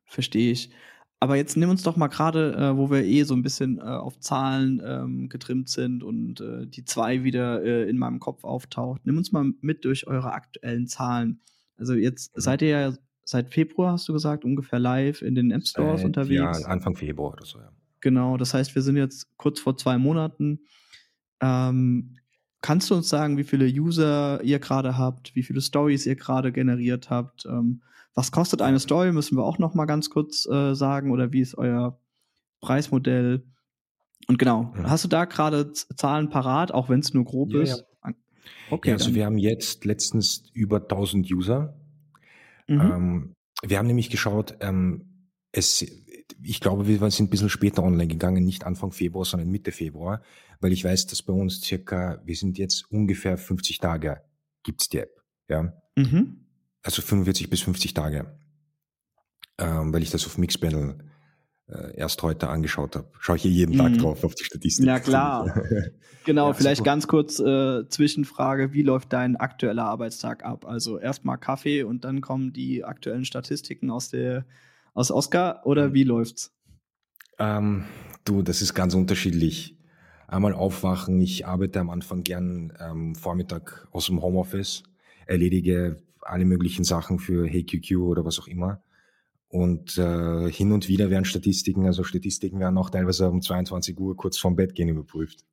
[0.06, 0.70] verstehe ich.
[1.18, 3.82] Aber jetzt nimm uns doch mal gerade, äh, wo wir eh so ein bisschen äh,
[3.82, 9.00] auf Zahlen ähm, getrimmt sind und äh, die zwei wieder äh, in meinem Kopf auftaucht.
[9.04, 11.40] Nimm uns mal mit durch eure aktuellen Zahlen.
[11.78, 12.40] Also jetzt Mhm.
[12.40, 12.92] seid ihr ja
[13.24, 16.60] seit Februar, hast du gesagt, ungefähr live in den App Stores Seit, unterwegs.
[16.60, 17.72] Ja, Anfang Februar oder so, ja.
[18.02, 20.60] Genau, das heißt, wir sind jetzt kurz vor zwei Monaten.
[21.40, 22.16] Ähm,
[22.60, 26.52] kannst du uns sagen, wie viele User ihr gerade habt, wie viele Stories ihr gerade
[26.52, 27.46] generiert habt?
[27.46, 27.82] Ähm,
[28.16, 29.12] was kostet eine Story?
[29.12, 32.00] Müssen wir auch noch mal ganz kurz äh, sagen oder wie ist euer
[32.60, 33.44] Preismodell?
[34.26, 34.90] Und genau, Mhm.
[34.90, 37.84] hast du da gerade Zahlen parat, auch wenn es nur grob Ja, ist?
[38.70, 39.14] Okay, ja, also dann.
[39.14, 41.78] wir haben jetzt letztens über 1000 User.
[42.66, 42.80] Mhm.
[42.80, 45.82] Ähm, wir haben nämlich geschaut, ähm, es,
[46.42, 50.22] ich glaube, wir sind ein bisschen später online gegangen, nicht Anfang Februar, sondern Mitte Februar,
[50.60, 54.20] weil ich weiß, dass bei uns circa, wir sind jetzt ungefähr 50 Tage,
[54.64, 55.72] gibt's die App, ja.
[55.96, 56.45] Mhm.
[56.86, 58.38] Also 45 bis 50 Tage,
[59.58, 60.98] ähm, weil ich das auf Mixpanel
[61.68, 63.10] äh, erst heute angeschaut habe.
[63.18, 63.98] Schaue ich hier jeden Tag Mhm.
[63.98, 64.86] drauf auf die Statistik.
[64.86, 65.52] Ja, klar.
[66.24, 66.90] Genau, Ja, vielleicht super.
[66.90, 70.64] ganz kurz äh, Zwischenfrage, wie läuft dein aktueller Arbeitstag ab?
[70.64, 74.46] Also erstmal Kaffee und dann kommen die aktuellen Statistiken aus der
[74.94, 75.94] aus Oscar oder Mhm.
[75.94, 76.52] wie läuft's?
[77.40, 77.84] Ähm,
[78.24, 79.76] du, das ist ganz unterschiedlich.
[80.28, 84.84] Einmal aufwachen, ich arbeite am Anfang gern ähm, Vormittag aus dem Homeoffice,
[85.26, 85.96] erledige
[86.28, 88.82] alle möglichen Sachen für HeyQQ oder was auch immer.
[89.48, 94.16] Und äh, hin und wieder werden Statistiken, also Statistiken werden auch teilweise um 22 Uhr
[94.16, 95.44] kurz vorm Bett gehen überprüft.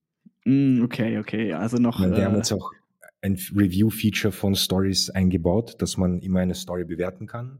[0.45, 1.99] Mm, okay, okay, also noch.
[1.99, 2.71] Weil wir haben Äh, jetzt auch
[3.21, 7.59] ein Review-Feature von Stories eingebaut, dass man immer eine Story bewerten kann.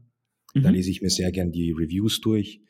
[0.54, 0.74] Da mhm.
[0.74, 2.60] lese ich mir sehr gern die Reviews durch.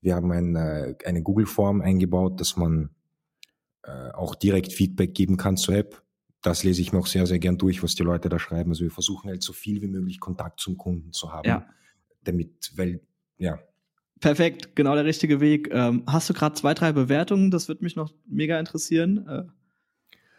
[0.00, 2.90] Wir haben ein, äh, eine Google-Form eingebaut, dass man
[3.84, 6.02] äh, auch direkt Feedback geben kann zur App.
[6.42, 8.70] Das lese ich mir auch sehr, sehr gern durch, was die Leute da schreiben.
[8.70, 11.48] Also wir versuchen halt so viel wie möglich Kontakt zum Kunden zu haben.
[11.48, 11.66] Ja.
[12.24, 13.00] Damit, weil,
[13.38, 13.58] ja,
[14.22, 15.68] Perfekt, genau der richtige Weg.
[15.72, 17.50] Ähm, hast du gerade zwei, drei Bewertungen?
[17.50, 19.26] Das würde mich noch mega interessieren.
[19.26, 19.44] Äh,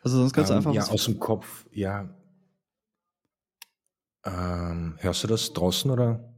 [0.02, 2.10] also sonst kannst du ähm, einfach ja, aus dem Kopf, ja.
[4.26, 6.34] Ähm, hörst du das draußen oder?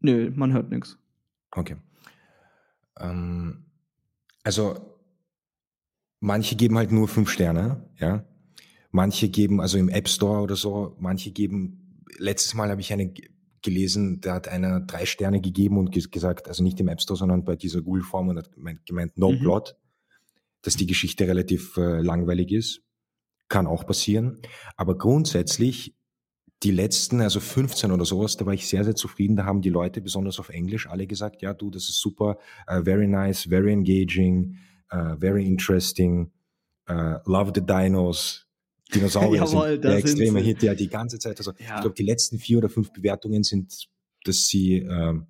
[0.00, 0.98] Nö, man hört nichts.
[1.52, 1.76] Okay.
[2.98, 3.66] Ähm,
[4.42, 4.98] also
[6.18, 8.24] manche geben halt nur fünf Sterne, ja.
[8.90, 13.12] Manche geben, also im App Store oder so, manche geben, letztes Mal habe ich eine
[13.60, 17.18] gelesen, da hat einer drei Sterne gegeben und ges- gesagt, also nicht im App Store,
[17.18, 19.40] sondern bei dieser Google-Form und hat gemeint- gemeint, no Mhm.
[19.40, 19.76] plot,
[20.62, 22.82] dass die Geschichte relativ äh, langweilig ist.
[23.48, 24.40] Kann auch passieren.
[24.76, 25.94] Aber grundsätzlich
[26.62, 29.36] die letzten, also 15 oder sowas, da war ich sehr, sehr zufrieden.
[29.36, 32.38] Da haben die Leute, besonders auf Englisch, alle gesagt, ja, du, das ist super,
[32.70, 34.56] uh, very nice, very engaging,
[34.92, 36.32] uh, very interesting,
[36.90, 38.47] uh, love the dinos.
[38.94, 40.40] Dinosaurier Jawohl, sind der extreme.
[40.40, 41.38] Hit, ja, die ganze Zeit.
[41.38, 41.76] Also Ja.
[41.76, 43.88] ich glaube, die letzten vier oder fünf Bewertungen sind,
[44.24, 45.26] dass sie, ähm,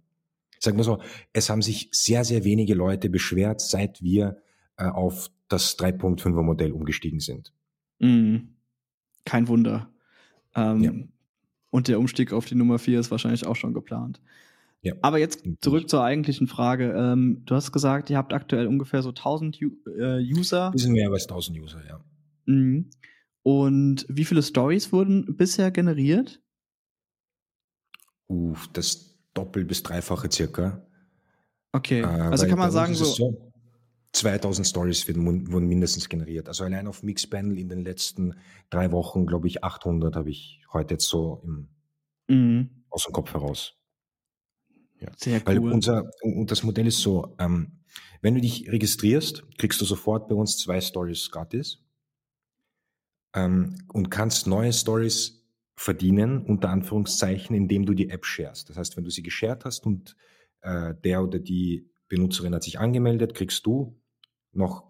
[0.60, 1.00] sagen wir so,
[1.32, 4.38] es haben sich sehr, sehr wenige Leute beschwert, seit wir
[4.76, 7.52] äh, auf das 3.5er Modell umgestiegen sind.
[8.00, 8.36] Mm,
[9.24, 9.90] kein Wunder.
[10.54, 10.92] Ähm, Ja.
[11.70, 14.20] Und der Umstieg auf die Nummer 4 ist wahrscheinlich auch schon geplant.
[14.80, 14.94] Ja.
[15.02, 16.92] Aber jetzt zurück zur eigentlichen Frage.
[16.96, 20.72] Ähm, du hast gesagt, ihr habt aktuell ungefähr so 1000 U äh, User.
[20.72, 22.00] Wir sind mehr als 1000 User, ja.
[22.46, 22.88] Mhm.
[23.42, 26.42] Und wie viele Stories wurden bisher generiert?
[28.28, 30.86] Uff, das Doppel- bis Dreifache circa.
[31.72, 33.20] Okay, Äh, also kann man sagen so, es
[34.12, 36.48] 2000 Stories wurden mindestens generiert.
[36.48, 38.34] Also allein auf Mixpanel in den letzten
[38.70, 41.68] drei Wochen, glaube ich, 800 habe ich heute jetzt so im,
[42.28, 42.84] Mhm.
[42.90, 43.74] aus dem Kopf heraus.
[45.16, 45.72] sehr Weil cool.
[45.72, 47.78] unser, und das Modell ist so, ähm,
[48.20, 51.84] wenn du dich registrierst, kriegst du sofort bei uns zwei Stories gratis
[53.34, 55.44] ähm, und kannst neue Stories
[55.76, 58.68] verdienen, unter Anführungszeichen, indem du die App sharest.
[58.68, 60.16] Das heißt, wenn du sie geshared hast und
[60.60, 64.00] äh, der oder die Benutzerin hat sich angemeldet, kriegst du
[64.52, 64.84] noch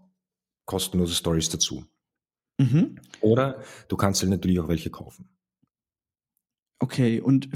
[0.65, 1.85] kostenlose Stories dazu.
[2.59, 2.97] Mhm.
[3.21, 5.29] Oder du kannst halt natürlich auch welche kaufen.
[6.81, 7.49] Okay, und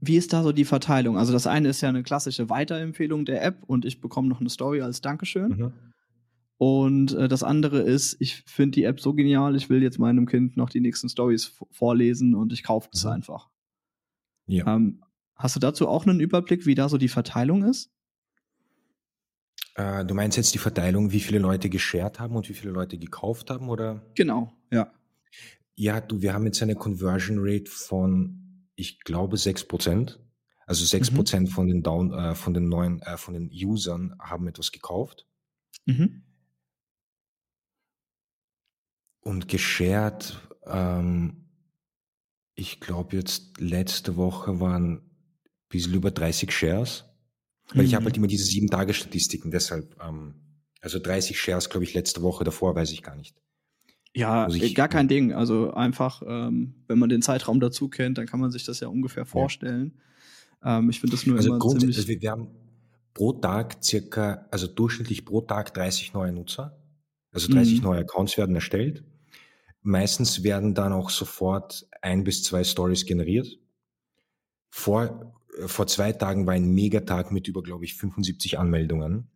[0.00, 1.16] wie ist da so die Verteilung?
[1.16, 4.50] Also das eine ist ja eine klassische Weiterempfehlung der App und ich bekomme noch eine
[4.50, 5.56] Story als Dankeschön.
[5.56, 5.72] Mhm.
[6.56, 10.26] Und äh, das andere ist, ich finde die App so genial, ich will jetzt meinem
[10.26, 13.10] Kind noch die nächsten Stories vorlesen und ich kaufe das Mhm.
[13.10, 13.50] einfach.
[14.46, 14.76] Ja.
[14.76, 15.00] Ähm,
[15.36, 17.90] Hast du dazu auch einen Überblick, wie da so die Verteilung ist?
[19.74, 22.98] Äh, du meinst jetzt die Verteilung, wie viele Leute geshared haben und wie viele Leute
[22.98, 24.06] gekauft haben, oder?
[24.14, 24.92] Genau, ja.
[25.74, 30.18] Ja, du, wir haben jetzt eine Conversion Rate von, ich glaube, 6%.
[30.66, 31.46] Also 6% mhm.
[31.48, 35.26] von den Down, äh, von den neuen, äh, von den Usern haben etwas gekauft.
[35.84, 36.22] Mhm.
[39.24, 41.48] Und geshared, ähm,
[42.54, 45.02] ich glaube jetzt letzte Woche waren ein
[45.68, 47.04] bisschen über 30 Shares.
[47.70, 47.88] Weil mhm.
[47.88, 50.34] ich habe halt immer diese sieben Tage Statistiken, deshalb, ähm,
[50.80, 53.34] also 30 Shares, glaube ich, letzte Woche davor, weiß ich gar nicht.
[54.14, 55.32] Ja, ich, gar kein Ding.
[55.32, 58.88] Also einfach, ähm, wenn man den Zeitraum dazu kennt, dann kann man sich das ja
[58.88, 59.98] ungefähr vorstellen.
[60.62, 60.78] Ja.
[60.78, 61.96] Ähm, ich finde das nur also immer ziemlich...
[61.96, 62.48] Also wir haben
[63.12, 66.78] pro Tag circa, also durchschnittlich pro Tag 30 neue Nutzer.
[67.32, 67.84] Also 30 mhm.
[67.84, 69.02] neue Accounts werden erstellt.
[69.86, 73.58] Meistens werden dann auch sofort ein bis zwei Stories generiert.
[74.70, 79.28] Vor, äh, vor zwei Tagen war ein Megatag mit über, glaube ich, 75 Anmeldungen.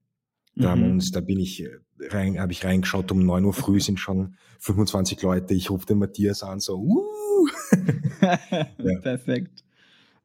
[0.57, 0.93] Da haben mhm.
[0.93, 1.69] uns, da bin ich äh,
[2.01, 5.53] rein, habe ich reingeschaut, um neun Uhr früh sind schon 25 Leute.
[5.53, 7.47] Ich rufe den Matthias an, so, uh.
[8.23, 9.01] ja.
[9.03, 9.65] Perfekt.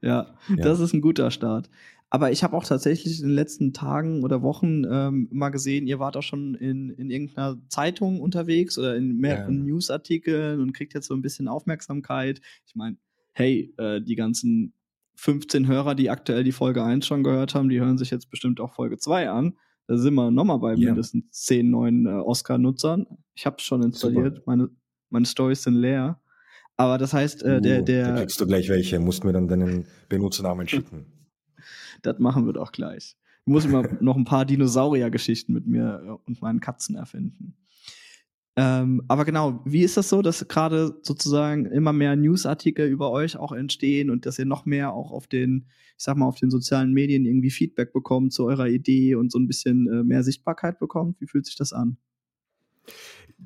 [0.01, 1.69] Ja, ja, das ist ein guter Start.
[2.13, 5.97] Aber ich habe auch tatsächlich in den letzten Tagen oder Wochen ähm, mal gesehen, ihr
[5.97, 9.73] wart auch schon in, in irgendeiner Zeitung unterwegs oder in mehreren ja.
[9.73, 12.39] Newsartikeln und kriegt jetzt so ein bisschen Aufmerksamkeit.
[12.67, 12.97] Ich meine,
[13.31, 14.75] hey, äh, die ganzen
[15.15, 18.59] 15 Hörer, die aktuell die Folge 1 schon gehört haben, die hören sich jetzt bestimmt
[18.59, 19.57] auch Folge 2 an.
[19.87, 20.89] Da sind wir nochmal bei ja.
[20.89, 23.07] mindestens zehn neuen äh, Oscar-Nutzern.
[23.33, 24.45] Ich habe es schon installiert.
[24.45, 24.69] Meine,
[25.09, 26.21] meine Stories sind leer.
[26.77, 28.13] Aber das heißt, äh, uh, der, der.
[28.13, 31.07] Da kriegst du gleich welche, musst mir dann deinen Benutzernamen schicken.
[32.05, 33.15] Das machen wir doch gleich.
[33.45, 37.55] Ich muss immer noch ein paar Dinosaurier-Geschichten mit mir äh, und meinen Katzen erfinden.
[38.55, 43.35] Ähm, aber genau, wie ist das so, dass gerade sozusagen immer mehr Newsartikel über euch
[43.35, 45.65] auch entstehen und dass ihr noch mehr auch auf den,
[45.97, 49.39] ich sag mal, auf den sozialen Medien irgendwie Feedback bekommt zu eurer Idee und so
[49.39, 51.19] ein bisschen äh, mehr Sichtbarkeit bekommt?
[51.19, 51.97] Wie fühlt sich das an?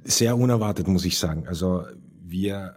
[0.03, 1.47] Sehr unerwartet, muss ich sagen.
[1.47, 1.85] Also
[2.21, 2.75] wir,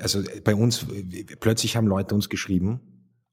[0.00, 0.86] also bei uns,
[1.38, 2.80] plötzlich haben Leute uns geschrieben,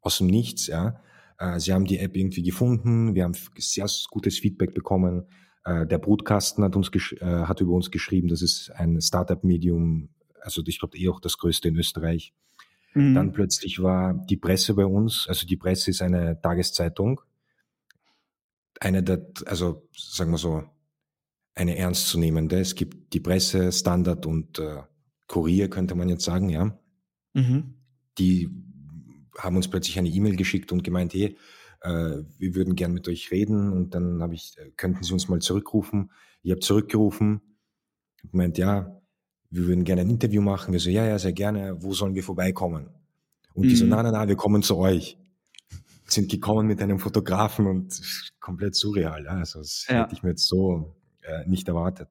[0.02, 1.02] aus dem Nichts, ja.
[1.38, 5.26] Äh, sie haben die App irgendwie gefunden, wir haben sehr gutes Feedback bekommen
[5.64, 10.10] äh, der Brutkasten hat uns äh, hat über uns geschrieben, das ist ein Startup-Medium,
[10.42, 12.34] also ich glaube eh auch das größte in Österreich.
[12.94, 13.16] Mhm.
[13.16, 17.22] Dann plötzlich war die Presse bei uns, also die Presse ist eine Tageszeitung,
[18.80, 20.64] eine der, also sagen wir so,
[21.54, 22.60] eine ernstzunehmende.
[22.60, 24.78] Es gibt die Presse, Standard und äh,
[25.28, 26.78] Kurier, könnte man jetzt sagen, ja.
[27.34, 27.76] Mhm.
[28.18, 28.50] Die
[29.38, 31.38] haben uns plötzlich eine E-Mail geschickt und gemeint, hey,
[31.82, 35.28] äh, wir würden gern mit euch reden und dann habe ich, äh, könnten Sie uns
[35.28, 36.12] mal zurückrufen.
[36.44, 37.42] Ich habe zurückgerufen,
[38.32, 39.02] meint, ja,
[39.50, 40.74] wir würden gerne ein Interview machen.
[40.74, 41.82] Wir so, ja, ja, sehr gerne.
[41.82, 42.90] Wo sollen wir vorbeikommen?
[43.54, 43.70] Und mhm.
[43.70, 45.18] die so, na, na, na, wir kommen zu euch.
[46.06, 48.02] Sind gekommen mit einem Fotografen und
[48.40, 49.28] komplett surreal.
[49.28, 50.04] Also das ja.
[50.04, 52.10] hätte ich mir jetzt so äh, nicht erwartet.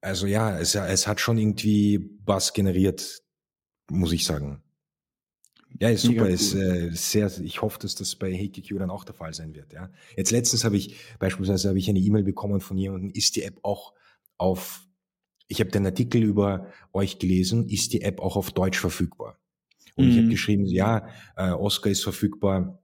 [0.00, 3.22] Also ja, es, es hat schon irgendwie was generiert,
[3.90, 4.62] muss ich sagen.
[5.80, 6.28] Ja, ist super.
[6.28, 9.72] Ist, äh, sehr, ich hoffe, dass das bei HTQ dann auch der Fall sein wird.
[9.72, 9.90] Ja.
[10.16, 13.58] Jetzt letztens habe ich beispielsweise habe ich eine E-Mail bekommen von jemandem, ist die App
[13.62, 13.92] auch
[14.38, 14.86] auf,
[15.48, 19.38] ich habe den Artikel über euch gelesen, ist die App auch auf Deutsch verfügbar?
[19.96, 20.10] Und mhm.
[20.10, 22.80] ich habe geschrieben, ja, äh, Oscar ist verfügbar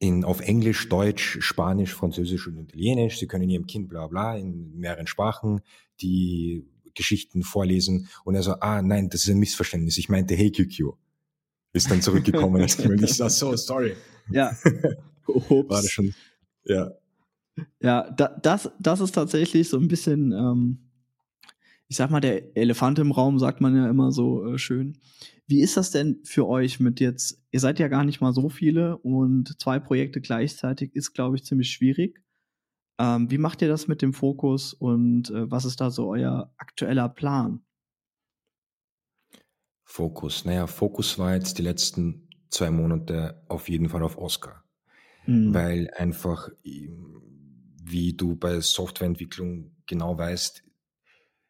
[0.00, 3.18] in, auf Englisch, Deutsch, Spanisch, Französisch und Italienisch.
[3.18, 5.60] Sie können Ihrem Kind bla bla in mehreren Sprachen
[6.00, 8.08] die Geschichten vorlesen.
[8.24, 9.98] Und er so, ah nein, das ist ein Missverständnis.
[9.98, 10.94] Ich meinte HQQ
[11.72, 12.62] ist dann zurückgekommen.
[12.84, 13.94] und ich sag so, sorry.
[14.30, 14.56] Ja.
[15.26, 15.70] Ups.
[15.70, 16.14] War das schon,
[16.64, 16.90] ja.
[17.80, 20.78] Ja, da, das, das ist tatsächlich so ein bisschen, ähm,
[21.88, 24.98] ich sag mal, der Elefant im Raum, sagt man ja immer so äh, schön.
[25.46, 28.48] Wie ist das denn für euch mit jetzt, ihr seid ja gar nicht mal so
[28.48, 32.20] viele und zwei Projekte gleichzeitig ist, glaube ich, ziemlich schwierig.
[32.98, 36.52] Ähm, wie macht ihr das mit dem Fokus und äh, was ist da so euer
[36.58, 37.62] aktueller Plan?
[39.90, 40.44] Fokus.
[40.44, 44.62] Naja, Fokus war jetzt die letzten zwei Monate auf jeden Fall auf Oscar.
[45.26, 45.54] Mhm.
[45.54, 50.62] Weil einfach, wie du bei Softwareentwicklung genau weißt,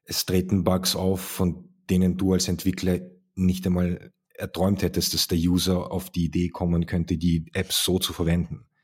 [0.05, 3.01] es treten Bugs auf, von denen du als Entwickler
[3.35, 7.99] nicht einmal erträumt hättest, dass der User auf die Idee kommen könnte, die Apps so
[7.99, 8.65] zu verwenden.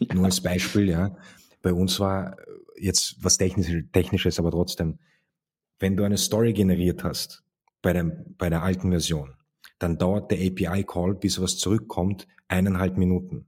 [0.00, 0.12] Ja.
[0.12, 1.16] Nur als Beispiel, ja.
[1.62, 2.36] Bei uns war
[2.76, 4.98] jetzt was Technisches, Technisches, aber trotzdem,
[5.78, 7.43] wenn du eine Story generiert hast,
[7.84, 9.34] bei, dem, bei der alten Version,
[9.78, 13.46] dann dauert der API-Call, bis was zurückkommt, eineinhalb Minuten.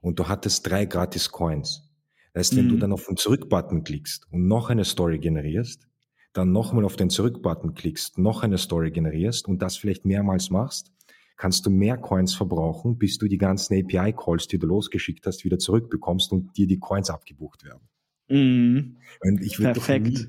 [0.00, 1.90] Und du hattest drei gratis Coins.
[2.32, 2.70] Das heißt, wenn mhm.
[2.70, 5.88] du dann auf den Zurück-Button klickst und noch eine Story generierst,
[6.32, 10.92] dann nochmal auf den Zurück-Button klickst, noch eine Story generierst und das vielleicht mehrmals machst,
[11.36, 15.58] kannst du mehr Coins verbrauchen, bis du die ganzen API-Calls, die du losgeschickt hast, wieder
[15.58, 17.88] zurückbekommst und dir die Coins abgebucht werden.
[18.28, 18.98] Mhm.
[19.20, 20.28] Und ich Perfekt.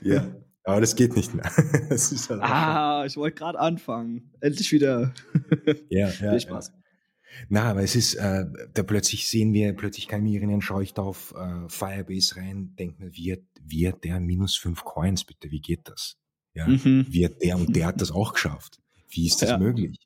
[0.00, 0.26] Nie, ja,
[0.70, 1.44] aber das geht nicht mehr.
[1.54, 4.32] halt ah, ich wollte gerade anfangen.
[4.40, 5.14] Endlich wieder.
[5.88, 6.30] ja, ja.
[6.30, 6.68] Viel Spaß.
[6.68, 6.74] Ja.
[7.48, 8.44] Na, aber es ist, äh,
[8.74, 13.88] da plötzlich sehen wir, plötzlich kann ich da auf äh, Firebase rein, denke mir, wie
[13.88, 16.16] hat der minus fünf Coins, bitte, wie geht das?
[16.54, 17.06] Ja, mhm.
[17.06, 18.80] hat der und der hat das auch geschafft?
[19.08, 19.58] Wie ist das ja.
[19.58, 19.98] möglich?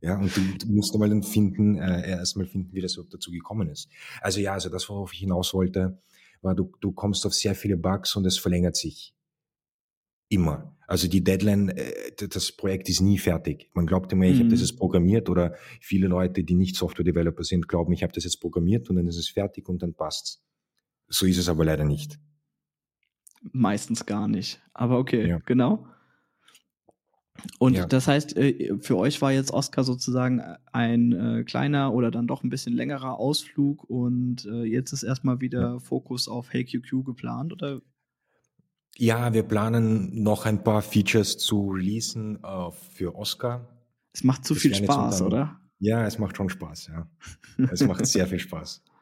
[0.00, 3.32] Ja, und du, du musst einmal dann finden, äh, erstmal finden, wie das überhaupt dazu
[3.32, 3.88] gekommen ist.
[4.20, 6.00] Also ja, also das, worauf ich hinaus wollte,
[6.40, 9.12] war, du, du kommst auf sehr viele Bugs und es verlängert sich.
[10.28, 10.76] Immer.
[10.88, 13.70] Also die Deadline, äh, das Projekt ist nie fertig.
[13.74, 14.38] Man glaubt immer, ich mhm.
[14.38, 18.24] habe das jetzt programmiert oder viele Leute, die nicht Software-Developer sind, glauben, ich habe das
[18.24, 20.42] jetzt programmiert und dann ist es fertig und dann passt's.
[21.06, 22.18] So ist es aber leider nicht.
[23.52, 24.62] Meistens gar nicht.
[24.72, 25.38] Aber okay, ja.
[25.44, 25.86] genau.
[27.58, 27.86] Und ja.
[27.86, 30.40] das heißt, äh, für euch war jetzt Oscar sozusagen
[30.72, 35.72] ein äh, kleiner oder dann doch ein bisschen längerer Ausflug und jetzt ist erstmal wieder
[35.72, 35.78] ja.
[35.78, 37.82] Fokus auf HeyQQ geplant, oder?
[39.00, 43.68] Ja, wir planen noch ein paar Features zu releasen äh, für Oscar.
[44.12, 45.60] Es macht zu das viel Spaß, oder?
[45.78, 47.08] Ja, es macht schon Spaß, ja.
[47.70, 48.84] Es macht sehr viel Spaß.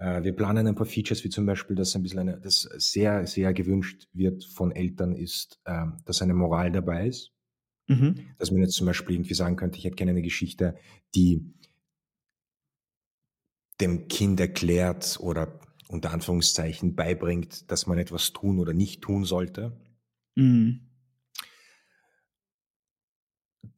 [0.00, 3.26] Äh, wir planen ein paar Features, wie zum Beispiel, dass ein bisschen eine, das sehr,
[3.26, 7.32] sehr gewünscht wird von Eltern, ist, ähm, dass eine Moral dabei ist.
[7.88, 8.14] Mhm.
[8.38, 10.76] Dass man jetzt zum Beispiel irgendwie sagen könnte, ich hätte gerne eine Geschichte,
[11.16, 11.52] die
[13.80, 15.58] dem Kind erklärt oder
[15.88, 19.72] unter Anführungszeichen beibringt, dass man etwas tun oder nicht tun sollte.
[20.34, 20.80] Mhm.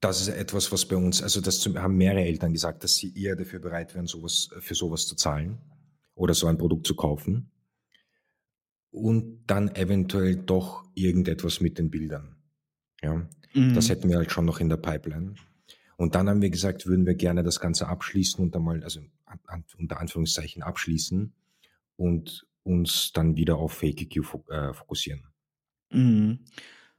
[0.01, 3.37] Das ist etwas, was bei uns, also das haben mehrere Eltern gesagt, dass sie eher
[3.37, 5.59] dafür bereit wären, sowas, für sowas zu zahlen
[6.15, 7.51] oder so ein Produkt zu kaufen.
[8.91, 12.37] Und dann eventuell doch irgendetwas mit den Bildern.
[13.03, 13.75] Ja, mhm.
[13.75, 15.35] das hätten wir halt schon noch in der Pipeline.
[15.97, 19.01] Und dann haben wir gesagt, würden wir gerne das Ganze abschließen und einmal, also
[19.79, 21.35] unter Anführungszeichen abschließen
[22.01, 25.27] und uns dann wieder auf FakeQ äh, fokussieren.
[25.93, 26.39] Mhm.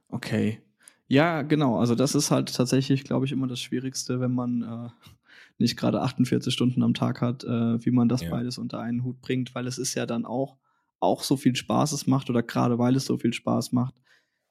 [0.08, 0.62] Okay.
[1.08, 1.78] Ja, genau.
[1.78, 4.88] Also das ist halt tatsächlich, glaube ich, immer das Schwierigste, wenn man äh,
[5.58, 8.30] nicht gerade 48 Stunden am Tag hat, äh, wie man das ja.
[8.30, 10.56] beides unter einen Hut bringt, weil es ist ja dann auch,
[11.00, 13.96] auch so viel Spaß es macht oder gerade weil es so viel Spaß macht,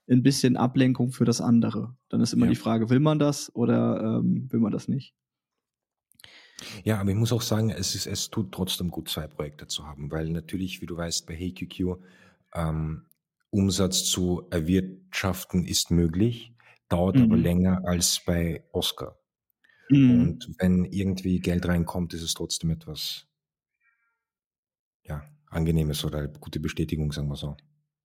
[0.10, 1.95] ein bisschen Ablenkung für das andere.
[2.10, 2.52] Dann ist immer ja.
[2.52, 5.16] die Frage, will man das oder ähm, will man das nicht?
[6.84, 9.86] Ja, aber ich muss auch sagen, es, ist, es tut trotzdem gut, zwei Projekte zu
[9.86, 11.97] haben, weil natürlich, wie du weißt, bei HeyQQ
[12.53, 13.05] ähm,
[13.49, 16.53] Umsatz zu erwirtschaften ist möglich,
[16.89, 17.24] dauert mhm.
[17.24, 19.18] aber länger als bei Oscar.
[19.89, 20.22] Mhm.
[20.22, 23.28] Und wenn irgendwie Geld reinkommt, ist es trotzdem etwas
[25.03, 27.57] ja, Angenehmes oder gute Bestätigung, sagen wir so.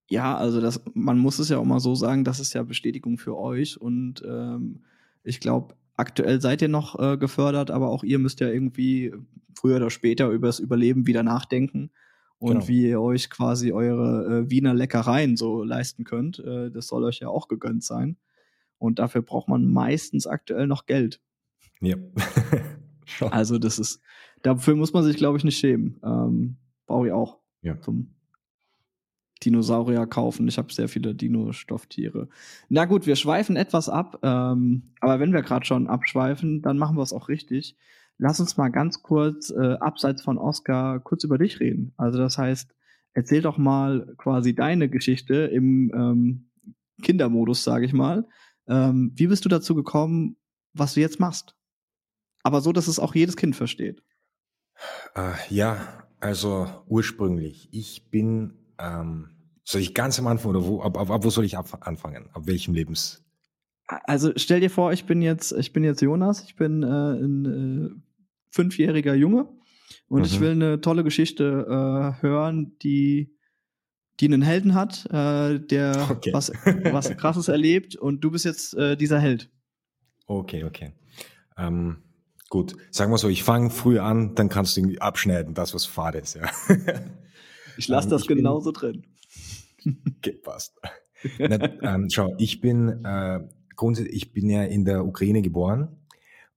[0.08, 3.18] Ja, also das, man muss es ja auch mal so sagen, das ist ja Bestätigung
[3.18, 4.84] für euch und ähm,
[5.24, 9.12] ich glaube, aktuell seid ihr noch äh, gefördert, aber auch ihr müsst ja irgendwie
[9.54, 11.90] früher oder später über das Überleben wieder nachdenken
[12.38, 12.68] und genau.
[12.68, 16.38] wie ihr euch quasi eure äh, Wiener Leckereien so leisten könnt.
[16.38, 18.16] Äh, das soll euch ja auch gegönnt sein.
[18.78, 21.20] Und dafür braucht man meistens aktuell noch Geld.
[21.80, 21.96] Ja.
[23.30, 24.00] also das ist,
[24.42, 25.98] dafür muss man sich, glaube ich, nicht schämen.
[26.04, 27.38] Ähm, brauche ich auch.
[27.62, 27.80] Ja.
[27.80, 28.14] Zum
[29.44, 30.48] Dinosaurier kaufen.
[30.48, 32.28] Ich habe sehr viele Dino-Stofftiere.
[32.68, 36.96] Na gut, wir schweifen etwas ab, ähm, aber wenn wir gerade schon abschweifen, dann machen
[36.96, 37.76] wir es auch richtig.
[38.18, 41.92] Lass uns mal ganz kurz äh, abseits von Oscar kurz über dich reden.
[41.98, 42.74] Also das heißt,
[43.12, 46.50] erzähl doch mal quasi deine Geschichte im ähm,
[47.02, 48.26] Kindermodus, sage ich mal.
[48.68, 50.36] Ähm, wie bist du dazu gekommen,
[50.72, 51.54] was du jetzt machst?
[52.42, 54.02] Aber so, dass es auch jedes Kind versteht.
[55.14, 57.68] Äh, ja, also ursprünglich.
[57.72, 59.30] Ich bin ähm,
[59.64, 62.28] soll ich ganz am Anfang oder wo, ab, ab, ab wo soll ich ab, anfangen?
[62.32, 63.24] Ab welchem Lebens?
[63.86, 67.44] Also stell dir vor, ich bin jetzt, ich bin jetzt Jonas, ich bin äh, ein
[67.46, 68.00] äh,
[68.50, 69.48] fünfjähriger Junge
[70.08, 70.24] und mhm.
[70.24, 73.36] ich will eine tolle Geschichte äh, hören, die
[74.20, 76.32] die einen Helden hat, äh, der okay.
[76.32, 76.50] was,
[76.90, 79.50] was krasses erlebt und du bist jetzt äh, dieser Held.
[80.26, 80.92] Okay, okay.
[81.58, 81.98] Ähm,
[82.48, 85.84] gut, sagen wir so, ich fange früh an, dann kannst du irgendwie abschneiden, das was
[85.84, 86.48] fade ist, ja.
[87.76, 89.06] Ich lasse ähm, das genauso drin.
[90.18, 90.80] Okay, passt.
[91.38, 93.40] Na, ähm, schau, ich bin äh,
[93.76, 95.96] grundsätzlich, ich bin ja in der Ukraine geboren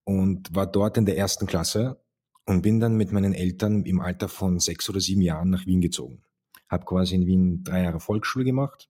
[0.03, 2.01] und war dort in der ersten Klasse
[2.45, 5.81] und bin dann mit meinen Eltern im Alter von sechs oder sieben Jahren nach Wien
[5.81, 6.23] gezogen.
[6.67, 8.89] Hab quasi in Wien drei Jahre Volksschule gemacht.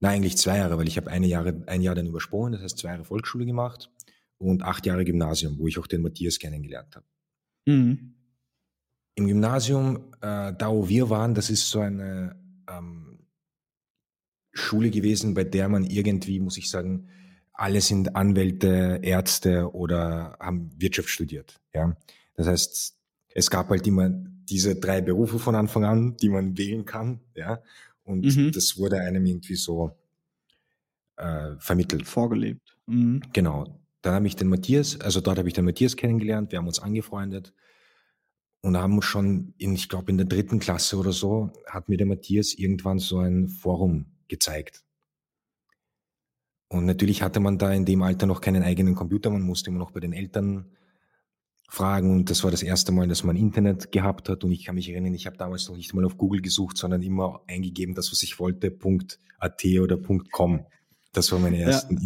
[0.00, 2.78] Nein, eigentlich zwei Jahre, weil ich habe eine Jahre, ein Jahr dann übersprungen, das heißt
[2.78, 3.90] zwei Jahre Volksschule gemacht
[4.36, 7.06] und acht Jahre Gymnasium, wo ich auch den Matthias kennengelernt habe.
[7.64, 8.15] Mhm.
[9.16, 12.36] Im Gymnasium, äh, da wo wir waren, das ist so eine
[12.68, 13.18] ähm,
[14.52, 17.08] Schule gewesen, bei der man irgendwie, muss ich sagen,
[17.54, 21.58] alle sind Anwälte, Ärzte oder haben Wirtschaft studiert.
[21.74, 21.96] Ja,
[22.34, 22.98] das heißt,
[23.34, 27.20] es gab halt immer diese drei Berufe von Anfang an, die man wählen kann.
[27.34, 27.62] Ja,
[28.04, 28.52] und mhm.
[28.52, 29.96] das wurde einem irgendwie so
[31.16, 32.06] äh, vermittelt.
[32.06, 32.76] Vorgelebt.
[32.84, 33.22] Mhm.
[33.32, 33.80] Genau.
[34.02, 36.80] Dann habe ich den Matthias, also dort habe ich den Matthias kennengelernt, wir haben uns
[36.80, 37.54] angefreundet
[38.62, 42.06] und haben schon in, ich glaube, in der dritten Klasse oder so, hat mir der
[42.06, 44.84] Matthias irgendwann so ein Forum gezeigt.
[46.68, 49.78] Und natürlich hatte man da in dem Alter noch keinen eigenen Computer, man musste immer
[49.78, 50.66] noch bei den Eltern
[51.68, 54.74] fragen und das war das erste Mal, dass man Internet gehabt hat und ich kann
[54.76, 58.12] mich erinnern, ich habe damals noch nicht mal auf Google gesucht, sondern immer eingegeben, das
[58.12, 58.76] was ich wollte,
[59.38, 59.98] .at oder
[60.30, 60.66] .com.
[61.12, 62.02] Das waren meine ersten ja.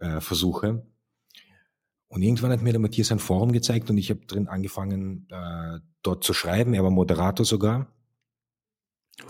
[0.00, 0.66] Internetversuche.
[0.68, 0.97] Äh,
[2.08, 5.80] und irgendwann hat mir der Matthias ein Forum gezeigt und ich habe drin angefangen, äh,
[6.02, 6.72] dort zu schreiben.
[6.72, 7.92] Er war Moderator sogar.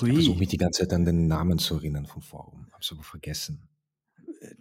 [0.01, 0.11] Hui.
[0.11, 2.67] Ich versuche mich die ganze Zeit an den Namen zu erinnern vom Forum.
[2.73, 3.69] Hab's aber vergessen.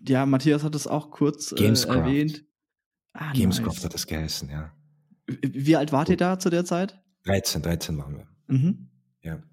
[0.07, 2.43] Ja, Matthias hat es auch kurz äh, erwähnt.
[3.13, 3.85] Ah, Gamescraft nice.
[3.85, 4.73] hat das geheißen, ja.
[5.27, 6.99] Wie alt wart ihr da zu der Zeit?
[7.25, 8.27] 13, 13 waren wir.
[8.47, 8.89] Mhm.
[9.21, 9.43] Ja.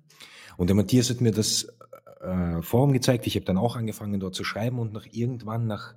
[0.56, 1.66] Und der Matthias hat mir das
[2.20, 3.26] äh, Forum gezeigt.
[3.26, 5.94] Ich habe dann auch angefangen, dort zu schreiben und nach irgendwann, nach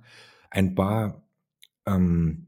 [0.50, 1.22] ein paar
[1.86, 2.47] ähm,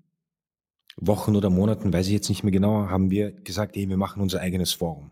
[1.01, 4.23] Wochen oder Monaten, weiß ich jetzt nicht mehr genau, haben wir gesagt, ey, wir machen
[4.23, 5.11] unser eigenes Forum.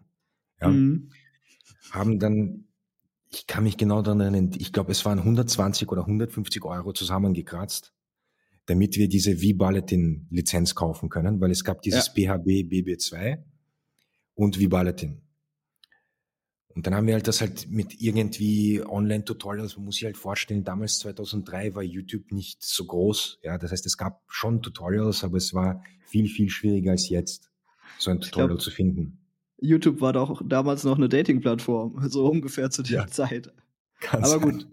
[0.61, 0.69] Ja?
[0.69, 1.11] Mhm.
[1.91, 2.65] Haben dann,
[3.31, 7.95] ich kann mich genau daran erinnern, ich glaube, es waren 120 oder 150 Euro zusammengekratzt,
[8.67, 12.37] damit wir diese V-Bulletin-Lizenz kaufen können, weil es gab dieses ja.
[12.37, 13.39] BHB BB2
[14.35, 15.23] und V-Bulletin.
[16.75, 20.65] Und dann haben wir halt das halt mit irgendwie Online-Tutorials, man muss sich halt vorstellen,
[20.65, 23.41] damals 2003 war YouTube nicht so groß.
[23.43, 27.51] Ja, das heißt, es gab schon Tutorials, aber es war viel, viel schwieriger als jetzt,
[27.99, 29.19] so ein Tutorial glaub, zu finden.
[29.61, 33.53] YouTube war doch damals noch eine Dating-Plattform, so ungefähr zu der ja, Zeit.
[34.11, 34.69] Aber gut.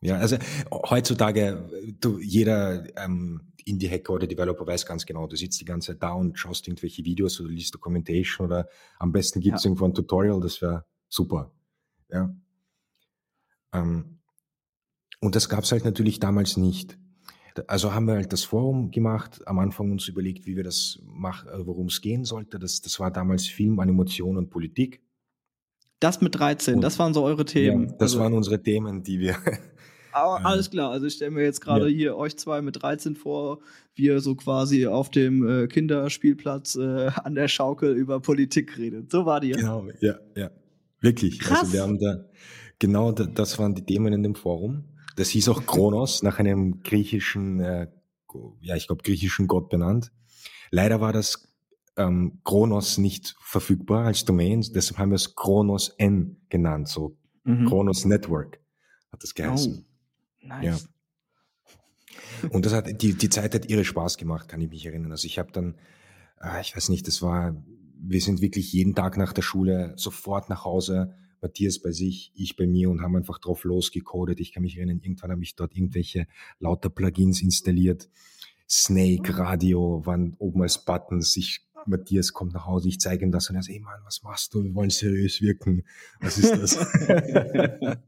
[0.00, 0.36] Ja, also
[0.72, 1.68] heutzutage,
[2.00, 6.12] du, jeder ähm, Indie-Hacker oder Developer weiß ganz genau, du sitzt die ganze Zeit da
[6.12, 9.68] und schaust irgendwelche Videos oder liest Documentation oder am besten gibt es ja.
[9.68, 11.52] irgendwo ein Tutorial, das wäre super.
[12.10, 12.34] Ja.
[13.72, 14.18] Ähm,
[15.20, 16.98] und das gab es halt natürlich damals nicht.
[17.66, 21.48] Also haben wir halt das Forum gemacht, am Anfang uns überlegt, wie wir das machen,
[21.48, 22.58] äh, worum es gehen sollte.
[22.58, 25.02] Das, das war damals Film, Animation und Politik.
[25.98, 27.86] Das mit 13, und, das waren so eure Themen.
[27.86, 29.36] Ja, das also, waren unsere Themen, die wir.
[30.12, 31.96] Aber alles klar, also ich stelle mir jetzt gerade ja.
[31.96, 33.58] hier euch zwei mit 13 vor,
[33.94, 39.10] wie ihr so quasi auf dem äh, Kinderspielplatz äh, an der Schaukel über Politik redet.
[39.10, 39.50] So war die.
[39.50, 40.50] Genau, ja, ja.
[41.00, 41.40] Wirklich.
[41.40, 41.60] Also Krass.
[41.60, 42.24] Also wir haben da,
[42.78, 44.84] genau das waren die Themen in dem Forum.
[45.16, 47.88] Das hieß auch Kronos, nach einem griechischen, äh,
[48.60, 50.12] ja, ich glaube, griechischen Gott benannt.
[50.70, 51.48] Leider war das
[51.96, 57.66] ähm, Kronos nicht verfügbar als Domain, deshalb haben wir es Kronos N genannt, so mhm.
[57.66, 58.60] Kronos Network
[59.10, 59.84] hat das geheißen.
[59.84, 60.88] Oh, nice.
[62.42, 62.48] Ja.
[62.50, 65.10] Und das hat, die, die Zeit hat ihre Spaß gemacht, kann ich mich erinnern.
[65.10, 65.74] Also ich habe dann,
[66.40, 67.56] äh, ich weiß nicht, das war
[68.00, 72.56] wir sind wirklich jeden Tag nach der Schule sofort nach Hause, Matthias bei sich, ich
[72.56, 74.40] bei mir und haben einfach drauf losgecodet.
[74.40, 76.26] Ich kann mich erinnern, irgendwann habe ich dort irgendwelche
[76.58, 78.08] lauter Plugins installiert.
[78.68, 81.36] Snake, Radio waren oben als Buttons.
[81.36, 84.22] Ich, Matthias kommt nach Hause, ich zeige ihm das und er sagt, ey Mann, was
[84.22, 84.62] machst du?
[84.62, 85.84] Wir wollen seriös wirken.
[86.20, 86.76] Was ist das?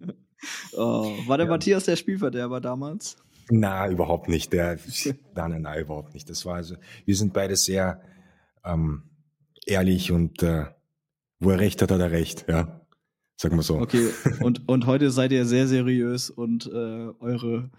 [0.73, 1.53] oh, war der ja.
[1.53, 3.17] Matthias der Spielverderber damals?
[3.49, 4.53] Na, überhaupt nicht.
[4.53, 4.79] Der,
[5.35, 6.29] nein, nein, nein, überhaupt nicht.
[6.29, 8.03] Das war also, wir sind beide sehr,
[8.65, 9.10] ähm,
[9.67, 10.67] ehrlich und äh,
[11.39, 12.81] wo er recht hat, hat er recht, ja.
[13.37, 13.79] Sagen wir so.
[13.79, 17.71] Okay, und, und heute seid ihr sehr seriös und äh, eure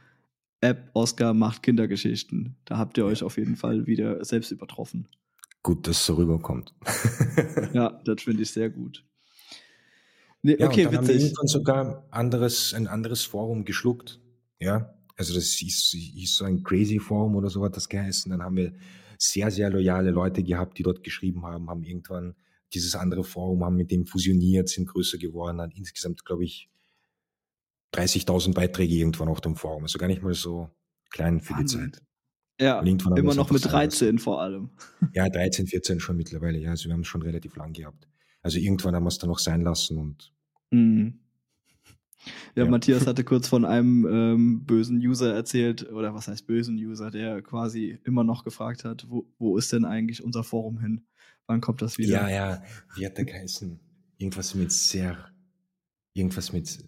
[0.59, 2.55] App Oscar macht Kindergeschichten.
[2.65, 5.07] Da habt ihr euch auf jeden Fall wieder selbst übertroffen.
[5.63, 6.73] Gut, dass es so rüberkommt.
[7.73, 9.05] ja, das finde ich sehr gut.
[10.41, 11.15] Nee, ja, okay, und dann witzig.
[11.15, 14.19] haben wir irgendwann sogar anderes, ein anderes Forum geschluckt.
[14.59, 18.31] Ja, also das hieß, hieß so ein Crazy Forum oder so hat das geheißen.
[18.31, 18.73] Dann haben wir
[19.21, 22.35] sehr, sehr loyale Leute gehabt, die dort geschrieben haben, haben irgendwann
[22.73, 26.69] dieses andere Forum, haben mit dem fusioniert, sind größer geworden, hat insgesamt, glaube ich,
[27.93, 29.83] 30.000 Beiträge irgendwann auf dem Forum.
[29.83, 30.69] Also gar nicht mal so
[31.09, 31.85] klein für Wahnsinn.
[31.85, 32.03] die Zeit.
[32.59, 34.69] Ja, immer noch mit 13 vor allem.
[35.13, 36.59] Ja, 13, 14 schon mittlerweile.
[36.59, 38.07] Ja, also wir haben es schon relativ lang gehabt.
[38.41, 40.31] Also irgendwann haben wir es dann noch sein lassen und
[40.69, 41.19] mhm.
[42.55, 46.75] Ja, ja, Matthias hatte kurz von einem ähm, bösen User erzählt, oder was heißt bösen
[46.75, 51.05] User, der quasi immer noch gefragt hat, wo, wo ist denn eigentlich unser Forum hin?
[51.47, 52.29] Wann kommt das wieder?
[52.29, 52.63] Ja, ja,
[52.95, 53.79] wie hat der geheißen?
[54.17, 55.17] Irgendwas mit Ser,
[56.13, 56.87] irgendwas mit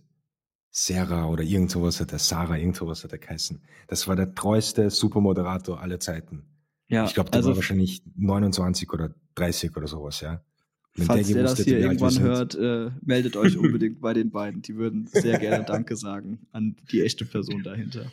[0.70, 3.62] Sarah oder irgend sowas hat der Sarah, irgend sowas hat er geheißen.
[3.88, 6.46] Das war der treueste Supermoderator aller Zeiten.
[6.88, 10.44] Ja, ich glaube, der also, war wahrscheinlich 29 oder 30 oder sowas, ja.
[10.96, 14.62] Wenn Falls der, der das hier irgendwann hört, äh, meldet euch unbedingt bei den beiden.
[14.62, 18.12] Die würden sehr gerne Danke sagen an die echte Person dahinter.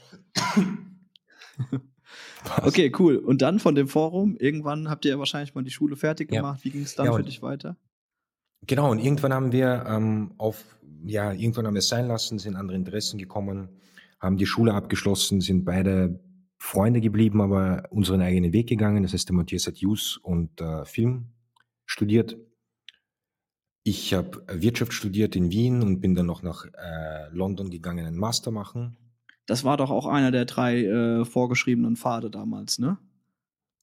[2.63, 3.17] okay, cool.
[3.17, 6.61] Und dann von dem Forum, irgendwann habt ihr ja wahrscheinlich mal die Schule fertig gemacht.
[6.61, 6.65] Ja.
[6.65, 7.77] Wie ging es dann ja, für dich weiter?
[8.67, 10.65] Genau, und irgendwann haben wir ähm, auf,
[11.05, 13.69] ja, irgendwann haben wir es sein lassen, sind andere Interessen gekommen,
[14.21, 16.19] haben die Schule abgeschlossen, sind beide
[16.57, 19.03] Freunde geblieben, aber unseren eigenen Weg gegangen.
[19.03, 21.27] Das heißt, der Matthias hat Jus und äh, Film
[21.85, 22.37] studiert.
[23.83, 28.19] Ich habe Wirtschaft studiert in Wien und bin dann noch nach äh, London gegangen, einen
[28.19, 28.97] Master machen.
[29.47, 32.99] Das war doch auch einer der drei äh, vorgeschriebenen Pfade damals, ne?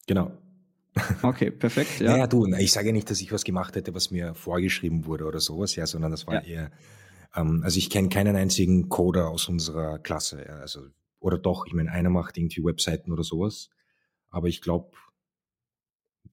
[0.06, 0.32] Genau.
[1.22, 2.00] Okay, perfekt.
[2.00, 2.12] Ja.
[2.12, 5.26] Naja, du, ich sage ja nicht, dass ich was gemacht hätte, was mir vorgeschrieben wurde
[5.26, 6.42] oder sowas, ja, sondern das war ja.
[6.42, 6.72] eher,
[7.36, 10.82] ähm, also ich kenne keinen einzigen Coder aus unserer Klasse, ja, also,
[11.20, 13.70] oder doch, ich meine, einer macht irgendwie Webseiten oder sowas,
[14.30, 14.92] aber ich glaube,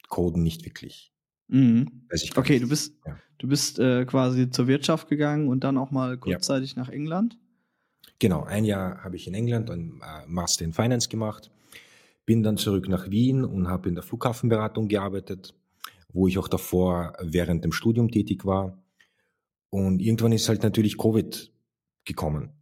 [0.08, 1.13] Coden nicht wirklich.
[1.48, 2.06] Mhm.
[2.36, 3.16] okay, du bist, ja.
[3.38, 6.82] du bist äh, quasi zur Wirtschaft gegangen und dann auch mal kurzzeitig ja.
[6.82, 7.38] nach England.
[8.18, 11.50] Genau, ein Jahr habe ich in England einen äh, Master in Finance gemacht,
[12.24, 15.54] bin dann zurück nach Wien und habe in der Flughafenberatung gearbeitet,
[16.12, 18.82] wo ich auch davor während dem Studium tätig war.
[19.70, 21.52] Und irgendwann ist halt natürlich Covid
[22.04, 22.52] gekommen.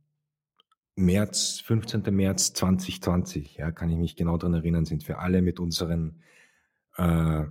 [0.95, 2.03] März, 15.
[2.15, 6.23] März 2020, ja, kann ich mich genau daran erinnern, sind wir alle mit unseren
[6.97, 7.45] äh,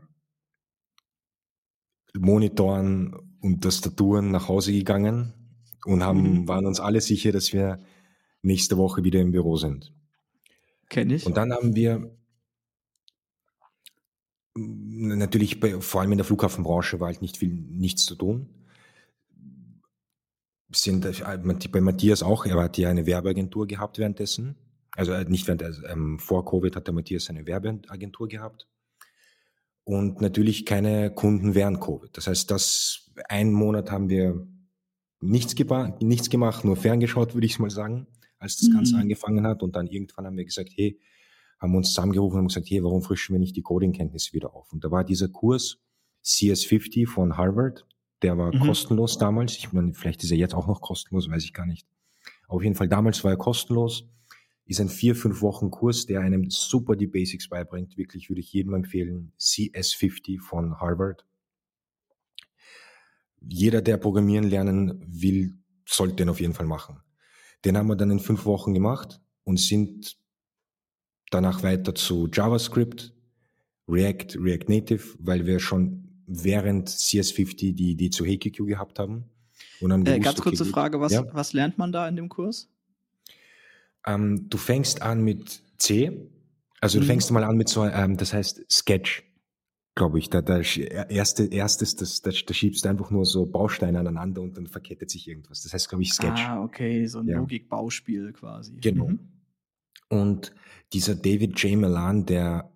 [2.17, 5.33] Monitoren und Tastaturen nach Hause gegangen
[5.85, 6.47] und haben, mhm.
[6.47, 7.79] waren uns alle sicher, dass wir
[8.41, 9.93] nächste Woche wieder im Büro sind.
[10.89, 11.25] Kenne ich.
[11.25, 12.11] Und dann haben wir
[14.55, 18.49] natürlich bei, vor allem in der Flughafenbranche war halt nicht viel, nichts zu tun.
[20.73, 21.37] Sind äh,
[21.71, 24.55] bei Matthias auch, er hat ja eine Werbeagentur gehabt währenddessen.
[24.91, 28.67] Also äh, nicht während, also, ähm, vor Covid hat der Matthias eine Werbeagentur gehabt
[29.83, 32.15] und natürlich keine Kunden während Covid.
[32.15, 34.47] Das heißt, das einen Monat haben wir
[35.21, 35.55] nichts,
[35.99, 38.07] nichts gemacht, nur ferngeschaut, würde ich mal sagen,
[38.39, 38.73] als das mhm.
[38.73, 39.63] Ganze angefangen hat.
[39.63, 40.99] Und dann irgendwann haben wir gesagt, hey,
[41.59, 44.73] haben uns zusammengerufen und gesagt, hey, warum frischen wir nicht die Coding-Kenntnisse wieder auf?
[44.73, 45.77] Und da war dieser Kurs
[46.23, 47.85] CS50 von Harvard,
[48.21, 48.59] der war mhm.
[48.59, 49.57] kostenlos damals.
[49.57, 51.87] Ich meine, vielleicht ist er jetzt auch noch kostenlos, weiß ich gar nicht.
[52.47, 54.07] Auf jeden Fall damals war er kostenlos
[54.71, 57.97] ist ein vier, fünf Wochen Kurs, der einem super die Basics beibringt.
[57.97, 59.33] Wirklich würde ich jedem empfehlen.
[59.39, 61.25] CS50 von Harvard.
[63.41, 65.55] Jeder, der Programmieren lernen will,
[65.85, 67.01] sollte den auf jeden Fall machen.
[67.65, 70.17] Den haben wir dann in fünf Wochen gemacht und sind
[71.31, 73.13] danach weiter zu JavaScript,
[73.89, 79.25] React, React Native, weil wir schon während CS50 die Idee zu HQQ gehabt haben.
[79.81, 81.25] Und haben gewusst, äh, ganz kurze okay, Frage, was, ja?
[81.33, 82.69] was lernt man da in dem Kurs?
[84.05, 86.29] Ähm, du fängst an mit C.
[86.79, 87.07] Also du mhm.
[87.07, 89.23] fängst mal an mit so, ähm, das heißt Sketch,
[89.95, 90.29] glaube ich.
[90.29, 94.57] Da, da erste, erstes, das, da, da schiebst du einfach nur so Bausteine aneinander und
[94.57, 95.61] dann verkettet sich irgendwas.
[95.61, 96.41] Das heißt, glaube ich, Sketch.
[96.47, 97.37] Ah, okay, so ein ja.
[97.37, 98.77] Logikbauspiel quasi.
[98.77, 99.09] Genau.
[99.09, 99.19] Mhm.
[100.09, 100.53] Und
[100.93, 101.79] dieser David J.
[101.79, 102.71] Milan, der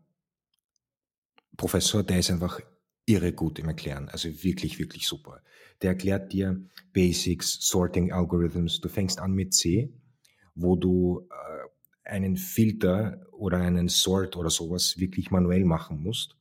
[1.58, 2.60] Professor, der ist einfach
[3.06, 4.10] irre gut im Erklären.
[4.10, 5.42] Also wirklich, wirklich super.
[5.82, 6.64] Der erklärt dir
[6.94, 8.80] Basics, Sorting Algorithms.
[8.82, 9.94] Du fängst an mit C
[10.56, 16.38] wo du äh, einen Filter oder einen Sort oder sowas wirklich manuell machen musst.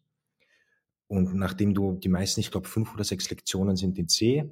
[1.06, 4.48] Und nachdem du die meisten, ich glaube, fünf oder sechs Lektionen sind in C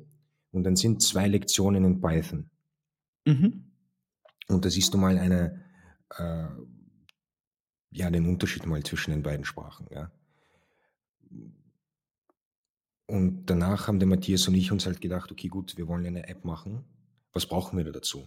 [0.51, 2.51] und dann sind zwei Lektionen in Python.
[3.25, 3.73] Mhm.
[4.49, 5.65] Und da siehst du mal eine,
[6.11, 6.49] äh,
[7.91, 10.11] ja, den Unterschied mal zwischen den beiden Sprachen, ja.
[13.07, 16.29] Und danach haben der Matthias und ich uns halt gedacht, okay, gut, wir wollen eine
[16.29, 16.85] App machen.
[17.33, 18.27] Was brauchen wir da dazu?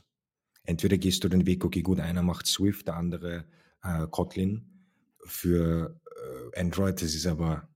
[0.65, 3.45] Entweder gehst du den Weg, okay, gut, einer macht Swift, der andere
[3.83, 4.65] äh, Kotlin
[5.25, 5.99] für
[6.53, 7.67] äh, Android, das ist aber.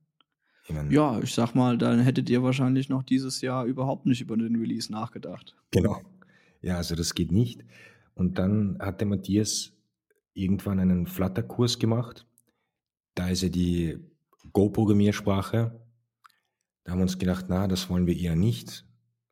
[0.65, 4.21] Ich mein, ja, ich sag mal, dann hättet ihr wahrscheinlich noch dieses Jahr überhaupt nicht
[4.21, 5.55] über den Release nachgedacht.
[5.71, 6.01] Genau.
[6.61, 7.63] Ja, also das geht nicht.
[8.13, 9.71] Und dann hat der Matthias
[10.33, 12.27] irgendwann einen Flutter-Kurs gemacht.
[13.15, 13.97] Da ist ja die
[14.53, 15.79] Go-Programmiersprache.
[16.83, 18.85] Da haben wir uns gedacht, na, das wollen wir eher nicht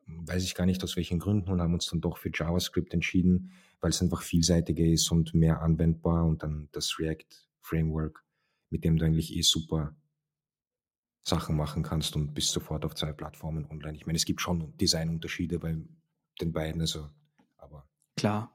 [0.08, 3.52] weiß ich gar nicht aus welchen Gründen und haben uns dann doch für JavaScript entschieden,
[3.80, 8.24] weil es einfach vielseitiger ist und mehr anwendbar und dann das React Framework,
[8.70, 9.94] mit dem du eigentlich eh super
[11.22, 13.96] Sachen machen kannst und bist sofort auf zwei Plattformen online.
[13.96, 15.76] Ich meine, es gibt schon Designunterschiede bei
[16.40, 17.10] den beiden, also,
[17.56, 17.86] aber.
[18.16, 18.54] Klar.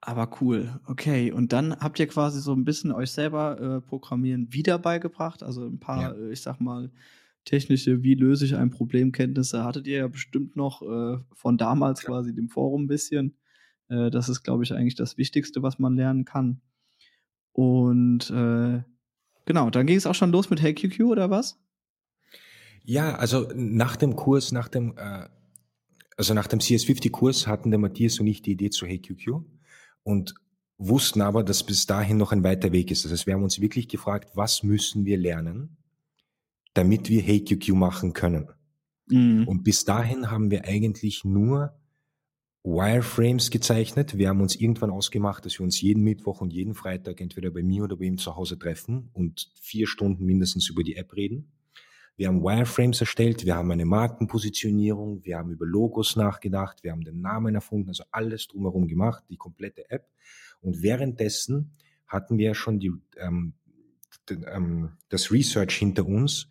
[0.00, 1.32] Aber cool, okay.
[1.32, 5.66] Und dann habt ihr quasi so ein bisschen euch selber äh, Programmieren wieder beigebracht, also
[5.66, 6.12] ein paar, ja.
[6.12, 6.92] äh, ich sag mal,
[7.46, 12.02] technische, wie löse ich ein Problem, Kenntnisse hattet ihr ja bestimmt noch äh, von damals
[12.02, 12.08] ja.
[12.08, 13.38] quasi dem Forum ein bisschen.
[13.88, 16.60] Äh, das ist, glaube ich, eigentlich das Wichtigste, was man lernen kann.
[17.52, 18.82] Und äh,
[19.46, 21.58] genau, dann ging es auch schon los mit HeyQQ oder was?
[22.84, 25.28] Ja, also nach dem Kurs, nach dem, äh,
[26.16, 29.40] also nach dem CS50-Kurs hatten der Matthias und ich die Idee zu HeyQQ
[30.02, 30.34] und
[30.78, 33.04] wussten aber, dass bis dahin noch ein weiter Weg ist.
[33.04, 35.78] Das heißt, wir haben uns wirklich gefragt, was müssen wir lernen,
[36.76, 38.48] damit wir HeyQQ machen können.
[39.08, 39.48] Mhm.
[39.48, 41.74] Und bis dahin haben wir eigentlich nur
[42.64, 44.18] Wireframes gezeichnet.
[44.18, 47.62] Wir haben uns irgendwann ausgemacht, dass wir uns jeden Mittwoch und jeden Freitag entweder bei
[47.62, 51.52] mir oder bei ihm zu Hause treffen und vier Stunden mindestens über die App reden.
[52.16, 57.04] Wir haben Wireframes erstellt, wir haben eine Markenpositionierung, wir haben über Logos nachgedacht, wir haben
[57.04, 60.08] den Namen erfunden, also alles drumherum gemacht, die komplette App.
[60.60, 63.52] Und währenddessen hatten wir schon die, ähm,
[64.28, 66.48] den, ähm, das Research hinter uns,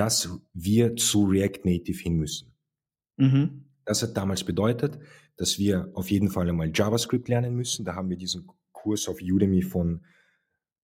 [0.00, 2.54] dass wir zu React Native hin müssen.
[3.18, 3.66] Mhm.
[3.84, 4.98] Das hat damals bedeutet,
[5.36, 7.84] dass wir auf jeden Fall einmal JavaScript lernen müssen.
[7.84, 10.02] Da haben wir diesen Kurs auf Udemy von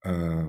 [0.02, 0.44] äh,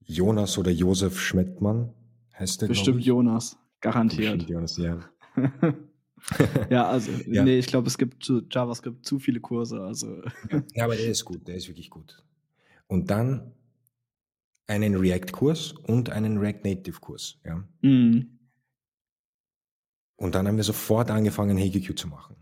[0.00, 1.94] Jonas oder Josef Schmettmann
[2.36, 2.66] heißt der.
[2.66, 4.38] Bestimmt Jonas, garantiert.
[4.38, 5.08] Bestimmt Jonas, ja.
[6.70, 7.44] ja, also, ja.
[7.44, 9.80] nee, ich glaube, es gibt zu JavaScript zu viele Kurse.
[9.80, 10.22] Also.
[10.74, 12.20] ja, aber der ist gut, der ist wirklich gut.
[12.88, 13.52] Und dann
[14.72, 17.38] einen React-Kurs und einen React Native-Kurs.
[17.44, 17.62] Ja.
[17.82, 18.38] Mhm.
[20.16, 22.36] Und dann haben wir sofort angefangen, HGQ zu machen.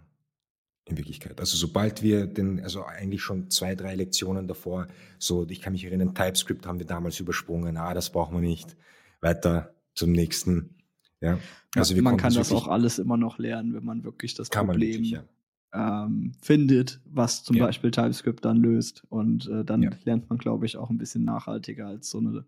[0.86, 1.38] In Wirklichkeit.
[1.40, 4.86] Also sobald wir den, also eigentlich schon zwei, drei Lektionen davor,
[5.18, 8.76] so, ich kann mich erinnern, TypeScript haben wir damals übersprungen, ah, das brauchen wir nicht.
[9.20, 10.76] Weiter zum nächsten.
[11.20, 11.38] Ja,
[11.74, 14.80] also ja, man kann das auch alles immer noch lernen, wenn man wirklich das Problem
[14.80, 15.24] wirklich, ja.
[15.72, 17.66] Ähm, findet, was zum ja.
[17.66, 19.04] Beispiel TypeScript dann löst.
[19.08, 22.44] Und äh, dann lernt man, glaube ich, auch ein bisschen nachhaltiger als so eine,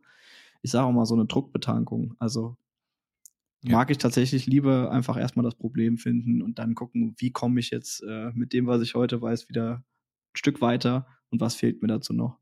[0.63, 2.15] ich sage auch mal, so eine Druckbetankung.
[2.19, 2.57] Also
[3.63, 7.71] mag ich tatsächlich lieber einfach erstmal das Problem finden und dann gucken, wie komme ich
[7.71, 11.81] jetzt äh, mit dem, was ich heute weiß, wieder ein Stück weiter und was fehlt
[11.81, 12.39] mir dazu noch.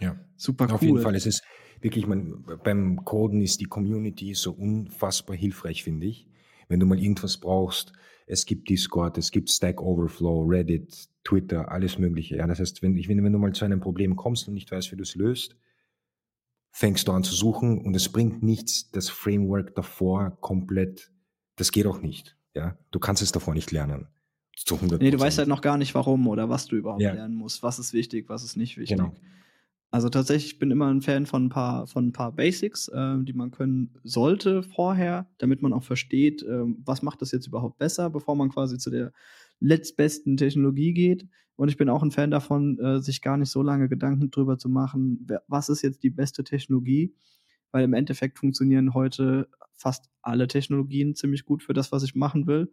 [0.00, 0.74] Ja, super cool.
[0.74, 1.44] Auf jeden Fall, es ist
[1.80, 6.26] wirklich, man, beim Coden ist die Community so unfassbar hilfreich, finde ich.
[6.68, 7.92] Wenn du mal irgendwas brauchst,
[8.26, 12.36] es gibt Discord, es gibt Stack Overflow, Reddit, Twitter, alles Mögliche.
[12.36, 14.92] Ja, das heißt, wenn, ich, wenn du mal zu einem Problem kommst und nicht weißt,
[14.92, 15.56] wie du es löst,
[16.70, 21.12] fängst du an zu suchen und es bringt nichts, das Framework davor komplett,
[21.56, 22.36] das geht auch nicht.
[22.54, 24.08] Ja, du kannst es davor nicht lernen.
[24.56, 24.98] Zu 100%.
[24.98, 27.12] Nee, du weißt halt noch gar nicht warum oder was du überhaupt ja.
[27.12, 27.62] lernen musst.
[27.62, 28.96] Was ist wichtig, was ist nicht wichtig.
[28.96, 29.12] Genau.
[29.94, 33.16] Also tatsächlich, ich bin immer ein Fan von ein paar, von ein paar Basics, äh,
[33.22, 37.78] die man können sollte vorher, damit man auch versteht, äh, was macht das jetzt überhaupt
[37.78, 39.12] besser, bevor man quasi zu der
[39.60, 41.28] letztbesten Technologie geht.
[41.54, 44.58] Und ich bin auch ein Fan davon, äh, sich gar nicht so lange Gedanken drüber
[44.58, 47.14] zu machen, was ist jetzt die beste Technologie,
[47.70, 52.48] weil im Endeffekt funktionieren heute fast alle Technologien ziemlich gut für das, was ich machen
[52.48, 52.72] will.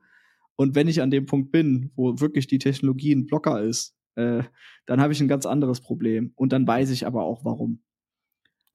[0.56, 4.44] Und wenn ich an dem Punkt bin, wo wirklich die Technologie ein Blocker ist, äh,
[4.86, 6.34] dann habe ich ein ganz anderes Problem.
[6.36, 7.82] Und dann weiß ich aber auch warum.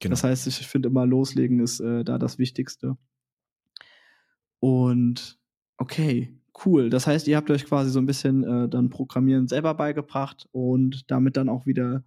[0.00, 0.12] Genau.
[0.12, 2.96] Das heißt, ich finde immer, loslegen ist äh, da das Wichtigste.
[4.60, 5.38] Und
[5.78, 6.90] okay, cool.
[6.90, 11.10] Das heißt, ihr habt euch quasi so ein bisschen äh, dann Programmieren selber beigebracht und
[11.10, 12.04] damit dann auch wieder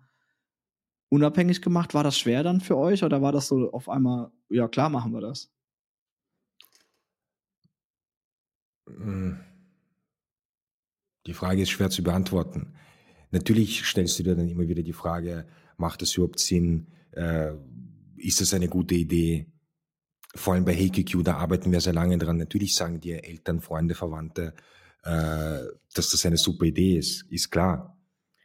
[1.09, 1.93] unabhängig gemacht.
[1.93, 5.13] War das schwer dann für euch oder war das so auf einmal, ja klar, machen
[5.13, 5.51] wir das?
[8.87, 9.39] Hm.
[11.25, 12.73] Die Frage ist schwer zu beantworten.
[13.31, 15.45] Natürlich stellst du dir dann immer wieder die Frage,
[15.77, 16.87] macht das überhaupt Sinn?
[17.11, 17.53] Äh,
[18.17, 19.47] ist das eine gute Idee?
[20.35, 22.37] Vor allem bei HQQ, da arbeiten wir sehr lange dran.
[22.37, 24.53] Natürlich sagen dir Eltern, Freunde, Verwandte,
[25.03, 25.63] äh,
[25.93, 27.97] dass das eine super Idee ist, ist klar.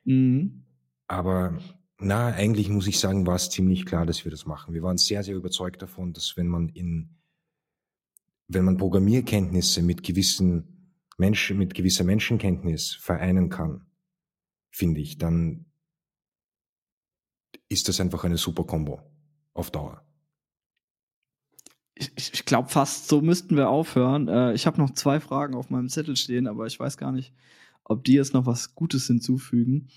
[0.05, 0.64] Mhm.
[1.07, 1.59] Aber
[1.99, 4.74] na, eigentlich muss ich sagen, war es ziemlich klar, dass wir das machen.
[4.74, 7.16] Wir waren sehr, sehr überzeugt davon, dass wenn man in,
[8.49, 13.87] wenn man Programmierkenntnisse mit gewissen Menschen, mit gewisser Menschenkenntnis vereinen kann,
[14.75, 15.66] finde ich, dann
[17.68, 19.01] ist das einfach eine super Kombo
[19.53, 20.05] auf Dauer.
[21.95, 24.27] Ich, ich glaube fast, so müssten wir aufhören.
[24.27, 27.33] Äh, ich habe noch zwei Fragen auf meinem Zettel stehen, aber ich weiß gar nicht,
[27.85, 29.91] ob die jetzt noch was Gutes hinzufügen.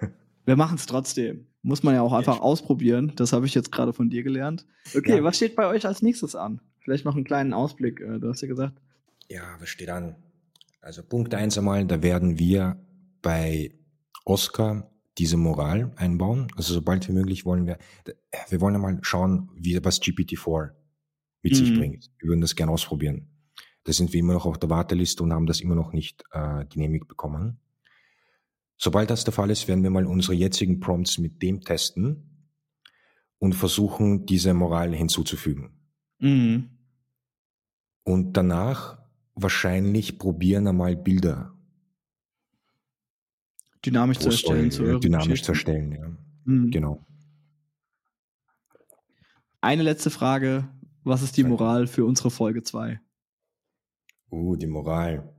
[0.46, 1.46] wir machen es trotzdem.
[1.60, 3.12] Muss man ja auch einfach ausprobieren.
[3.16, 4.66] Das habe ich jetzt gerade von dir gelernt.
[4.96, 5.22] Okay, ja.
[5.22, 6.62] was steht bei euch als nächstes an?
[6.80, 8.00] Vielleicht noch einen kleinen Ausblick.
[8.00, 8.80] Äh, du hast ja gesagt.
[9.28, 10.16] Ja, was steht an?
[10.80, 12.78] Also Punkt eins einmal, da werden wir
[13.20, 13.74] bei
[14.24, 16.48] Oscar diese Moral einbauen.
[16.56, 17.78] Also sobald wie möglich wollen wir,
[18.48, 20.70] wir wollen einmal schauen, wie, was GPT-4
[21.42, 21.56] mit mhm.
[21.56, 22.10] sich bringt.
[22.18, 23.28] Wir würden das gerne ausprobieren.
[23.84, 26.64] Da sind wir immer noch auf der Warteliste und haben das immer noch nicht äh,
[26.66, 27.60] genehmigt bekommen.
[28.76, 32.48] Sobald das der Fall ist, werden wir mal unsere jetzigen Prompts mit dem testen
[33.38, 35.78] und versuchen, diese Moral hinzuzufügen.
[36.18, 36.70] Mhm.
[38.02, 38.98] Und danach
[39.34, 41.53] wahrscheinlich probieren einmal Bilder
[43.84, 44.70] dynamisch zu erstellen.
[44.70, 46.16] Zu dynamisch zu erstellen, ja.
[46.44, 46.70] Mhm.
[46.70, 47.04] Genau.
[49.60, 50.68] Eine letzte Frage.
[51.04, 53.00] Was ist die Moral für unsere Folge 2?
[54.30, 55.34] Uh, die Moral.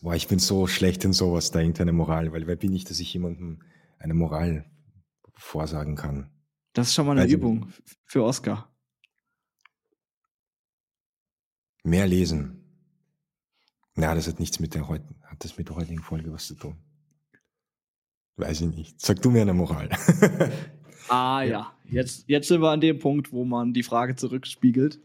[0.00, 3.00] Boah, ich bin so schlecht in sowas, da irgendeine Moral, weil wer bin ich, dass
[3.00, 3.62] ich jemandem
[3.98, 4.70] eine Moral
[5.34, 6.30] vorsagen kann?
[6.72, 7.72] Das ist schon mal eine also, Übung
[8.04, 8.70] für Oscar.
[11.84, 12.65] Mehr lesen.
[13.96, 16.54] Na, das hat nichts mit der heutigen, hat das mit der heutigen Folge was zu
[16.54, 16.76] tun?
[18.36, 19.00] Weiß ich nicht.
[19.00, 19.88] Sag du mir eine Moral.
[21.08, 25.00] ah ja, jetzt, jetzt sind wir an dem Punkt, wo man die Frage zurückspiegelt.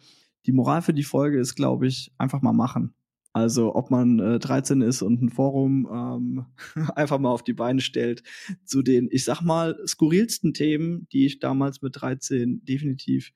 [0.46, 2.94] Die Moral für die Folge ist, glaube ich, einfach mal machen.
[3.32, 6.46] Also ob man äh, 13 ist und ein Forum ähm,
[6.96, 8.24] einfach mal auf die Beine stellt
[8.66, 13.32] zu den, ich sag mal, skurrilsten Themen, die ich damals mit 13 definitiv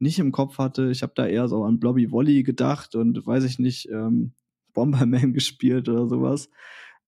[0.00, 0.90] nicht im Kopf hatte.
[0.90, 4.32] Ich habe da eher so an Blobby Wolly gedacht und weiß ich nicht, ähm,
[4.72, 6.50] Bomberman gespielt oder sowas.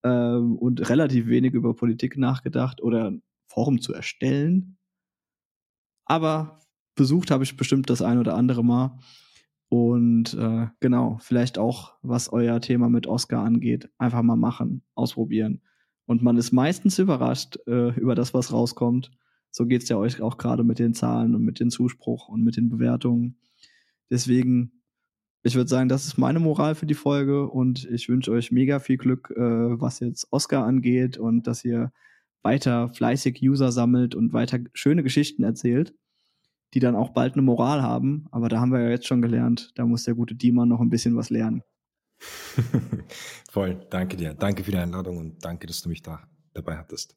[0.02, 4.78] Ähm, und relativ wenig über Politik nachgedacht oder ein Forum zu erstellen.
[6.06, 6.61] Aber
[6.94, 8.98] besucht habe ich bestimmt das ein oder andere Mal.
[9.68, 15.62] Und äh, genau, vielleicht auch, was euer Thema mit Oscar angeht, einfach mal machen, ausprobieren.
[16.06, 19.12] Und man ist meistens überrascht äh, über das, was rauskommt.
[19.52, 22.56] So geht's ja euch auch gerade mit den Zahlen und mit dem Zuspruch und mit
[22.56, 23.38] den Bewertungen.
[24.11, 24.80] Deswegen,
[25.43, 28.78] ich würde sagen, das ist meine Moral für die Folge und ich wünsche euch mega
[28.78, 29.41] viel Glück, äh,
[29.80, 31.93] was jetzt Oscar angeht und dass ihr
[32.43, 35.95] weiter fleißig User sammelt und weiter schöne Geschichten erzählt
[36.74, 38.26] die dann auch bald eine Moral haben.
[38.30, 40.91] Aber da haben wir ja jetzt schon gelernt, da muss der gute Diemer noch ein
[40.91, 41.62] bisschen was lernen.
[43.51, 44.34] Voll, danke dir.
[44.34, 46.22] Danke für die Einladung und danke, dass du mich da
[46.53, 47.16] dabei hattest.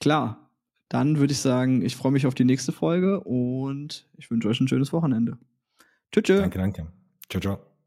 [0.00, 0.50] Klar,
[0.88, 4.60] dann würde ich sagen, ich freue mich auf die nächste Folge und ich wünsche euch
[4.60, 5.38] ein schönes Wochenende.
[6.12, 6.40] Tschüss.
[6.40, 6.97] Danke, danke.
[7.28, 7.77] Ciao, ciao.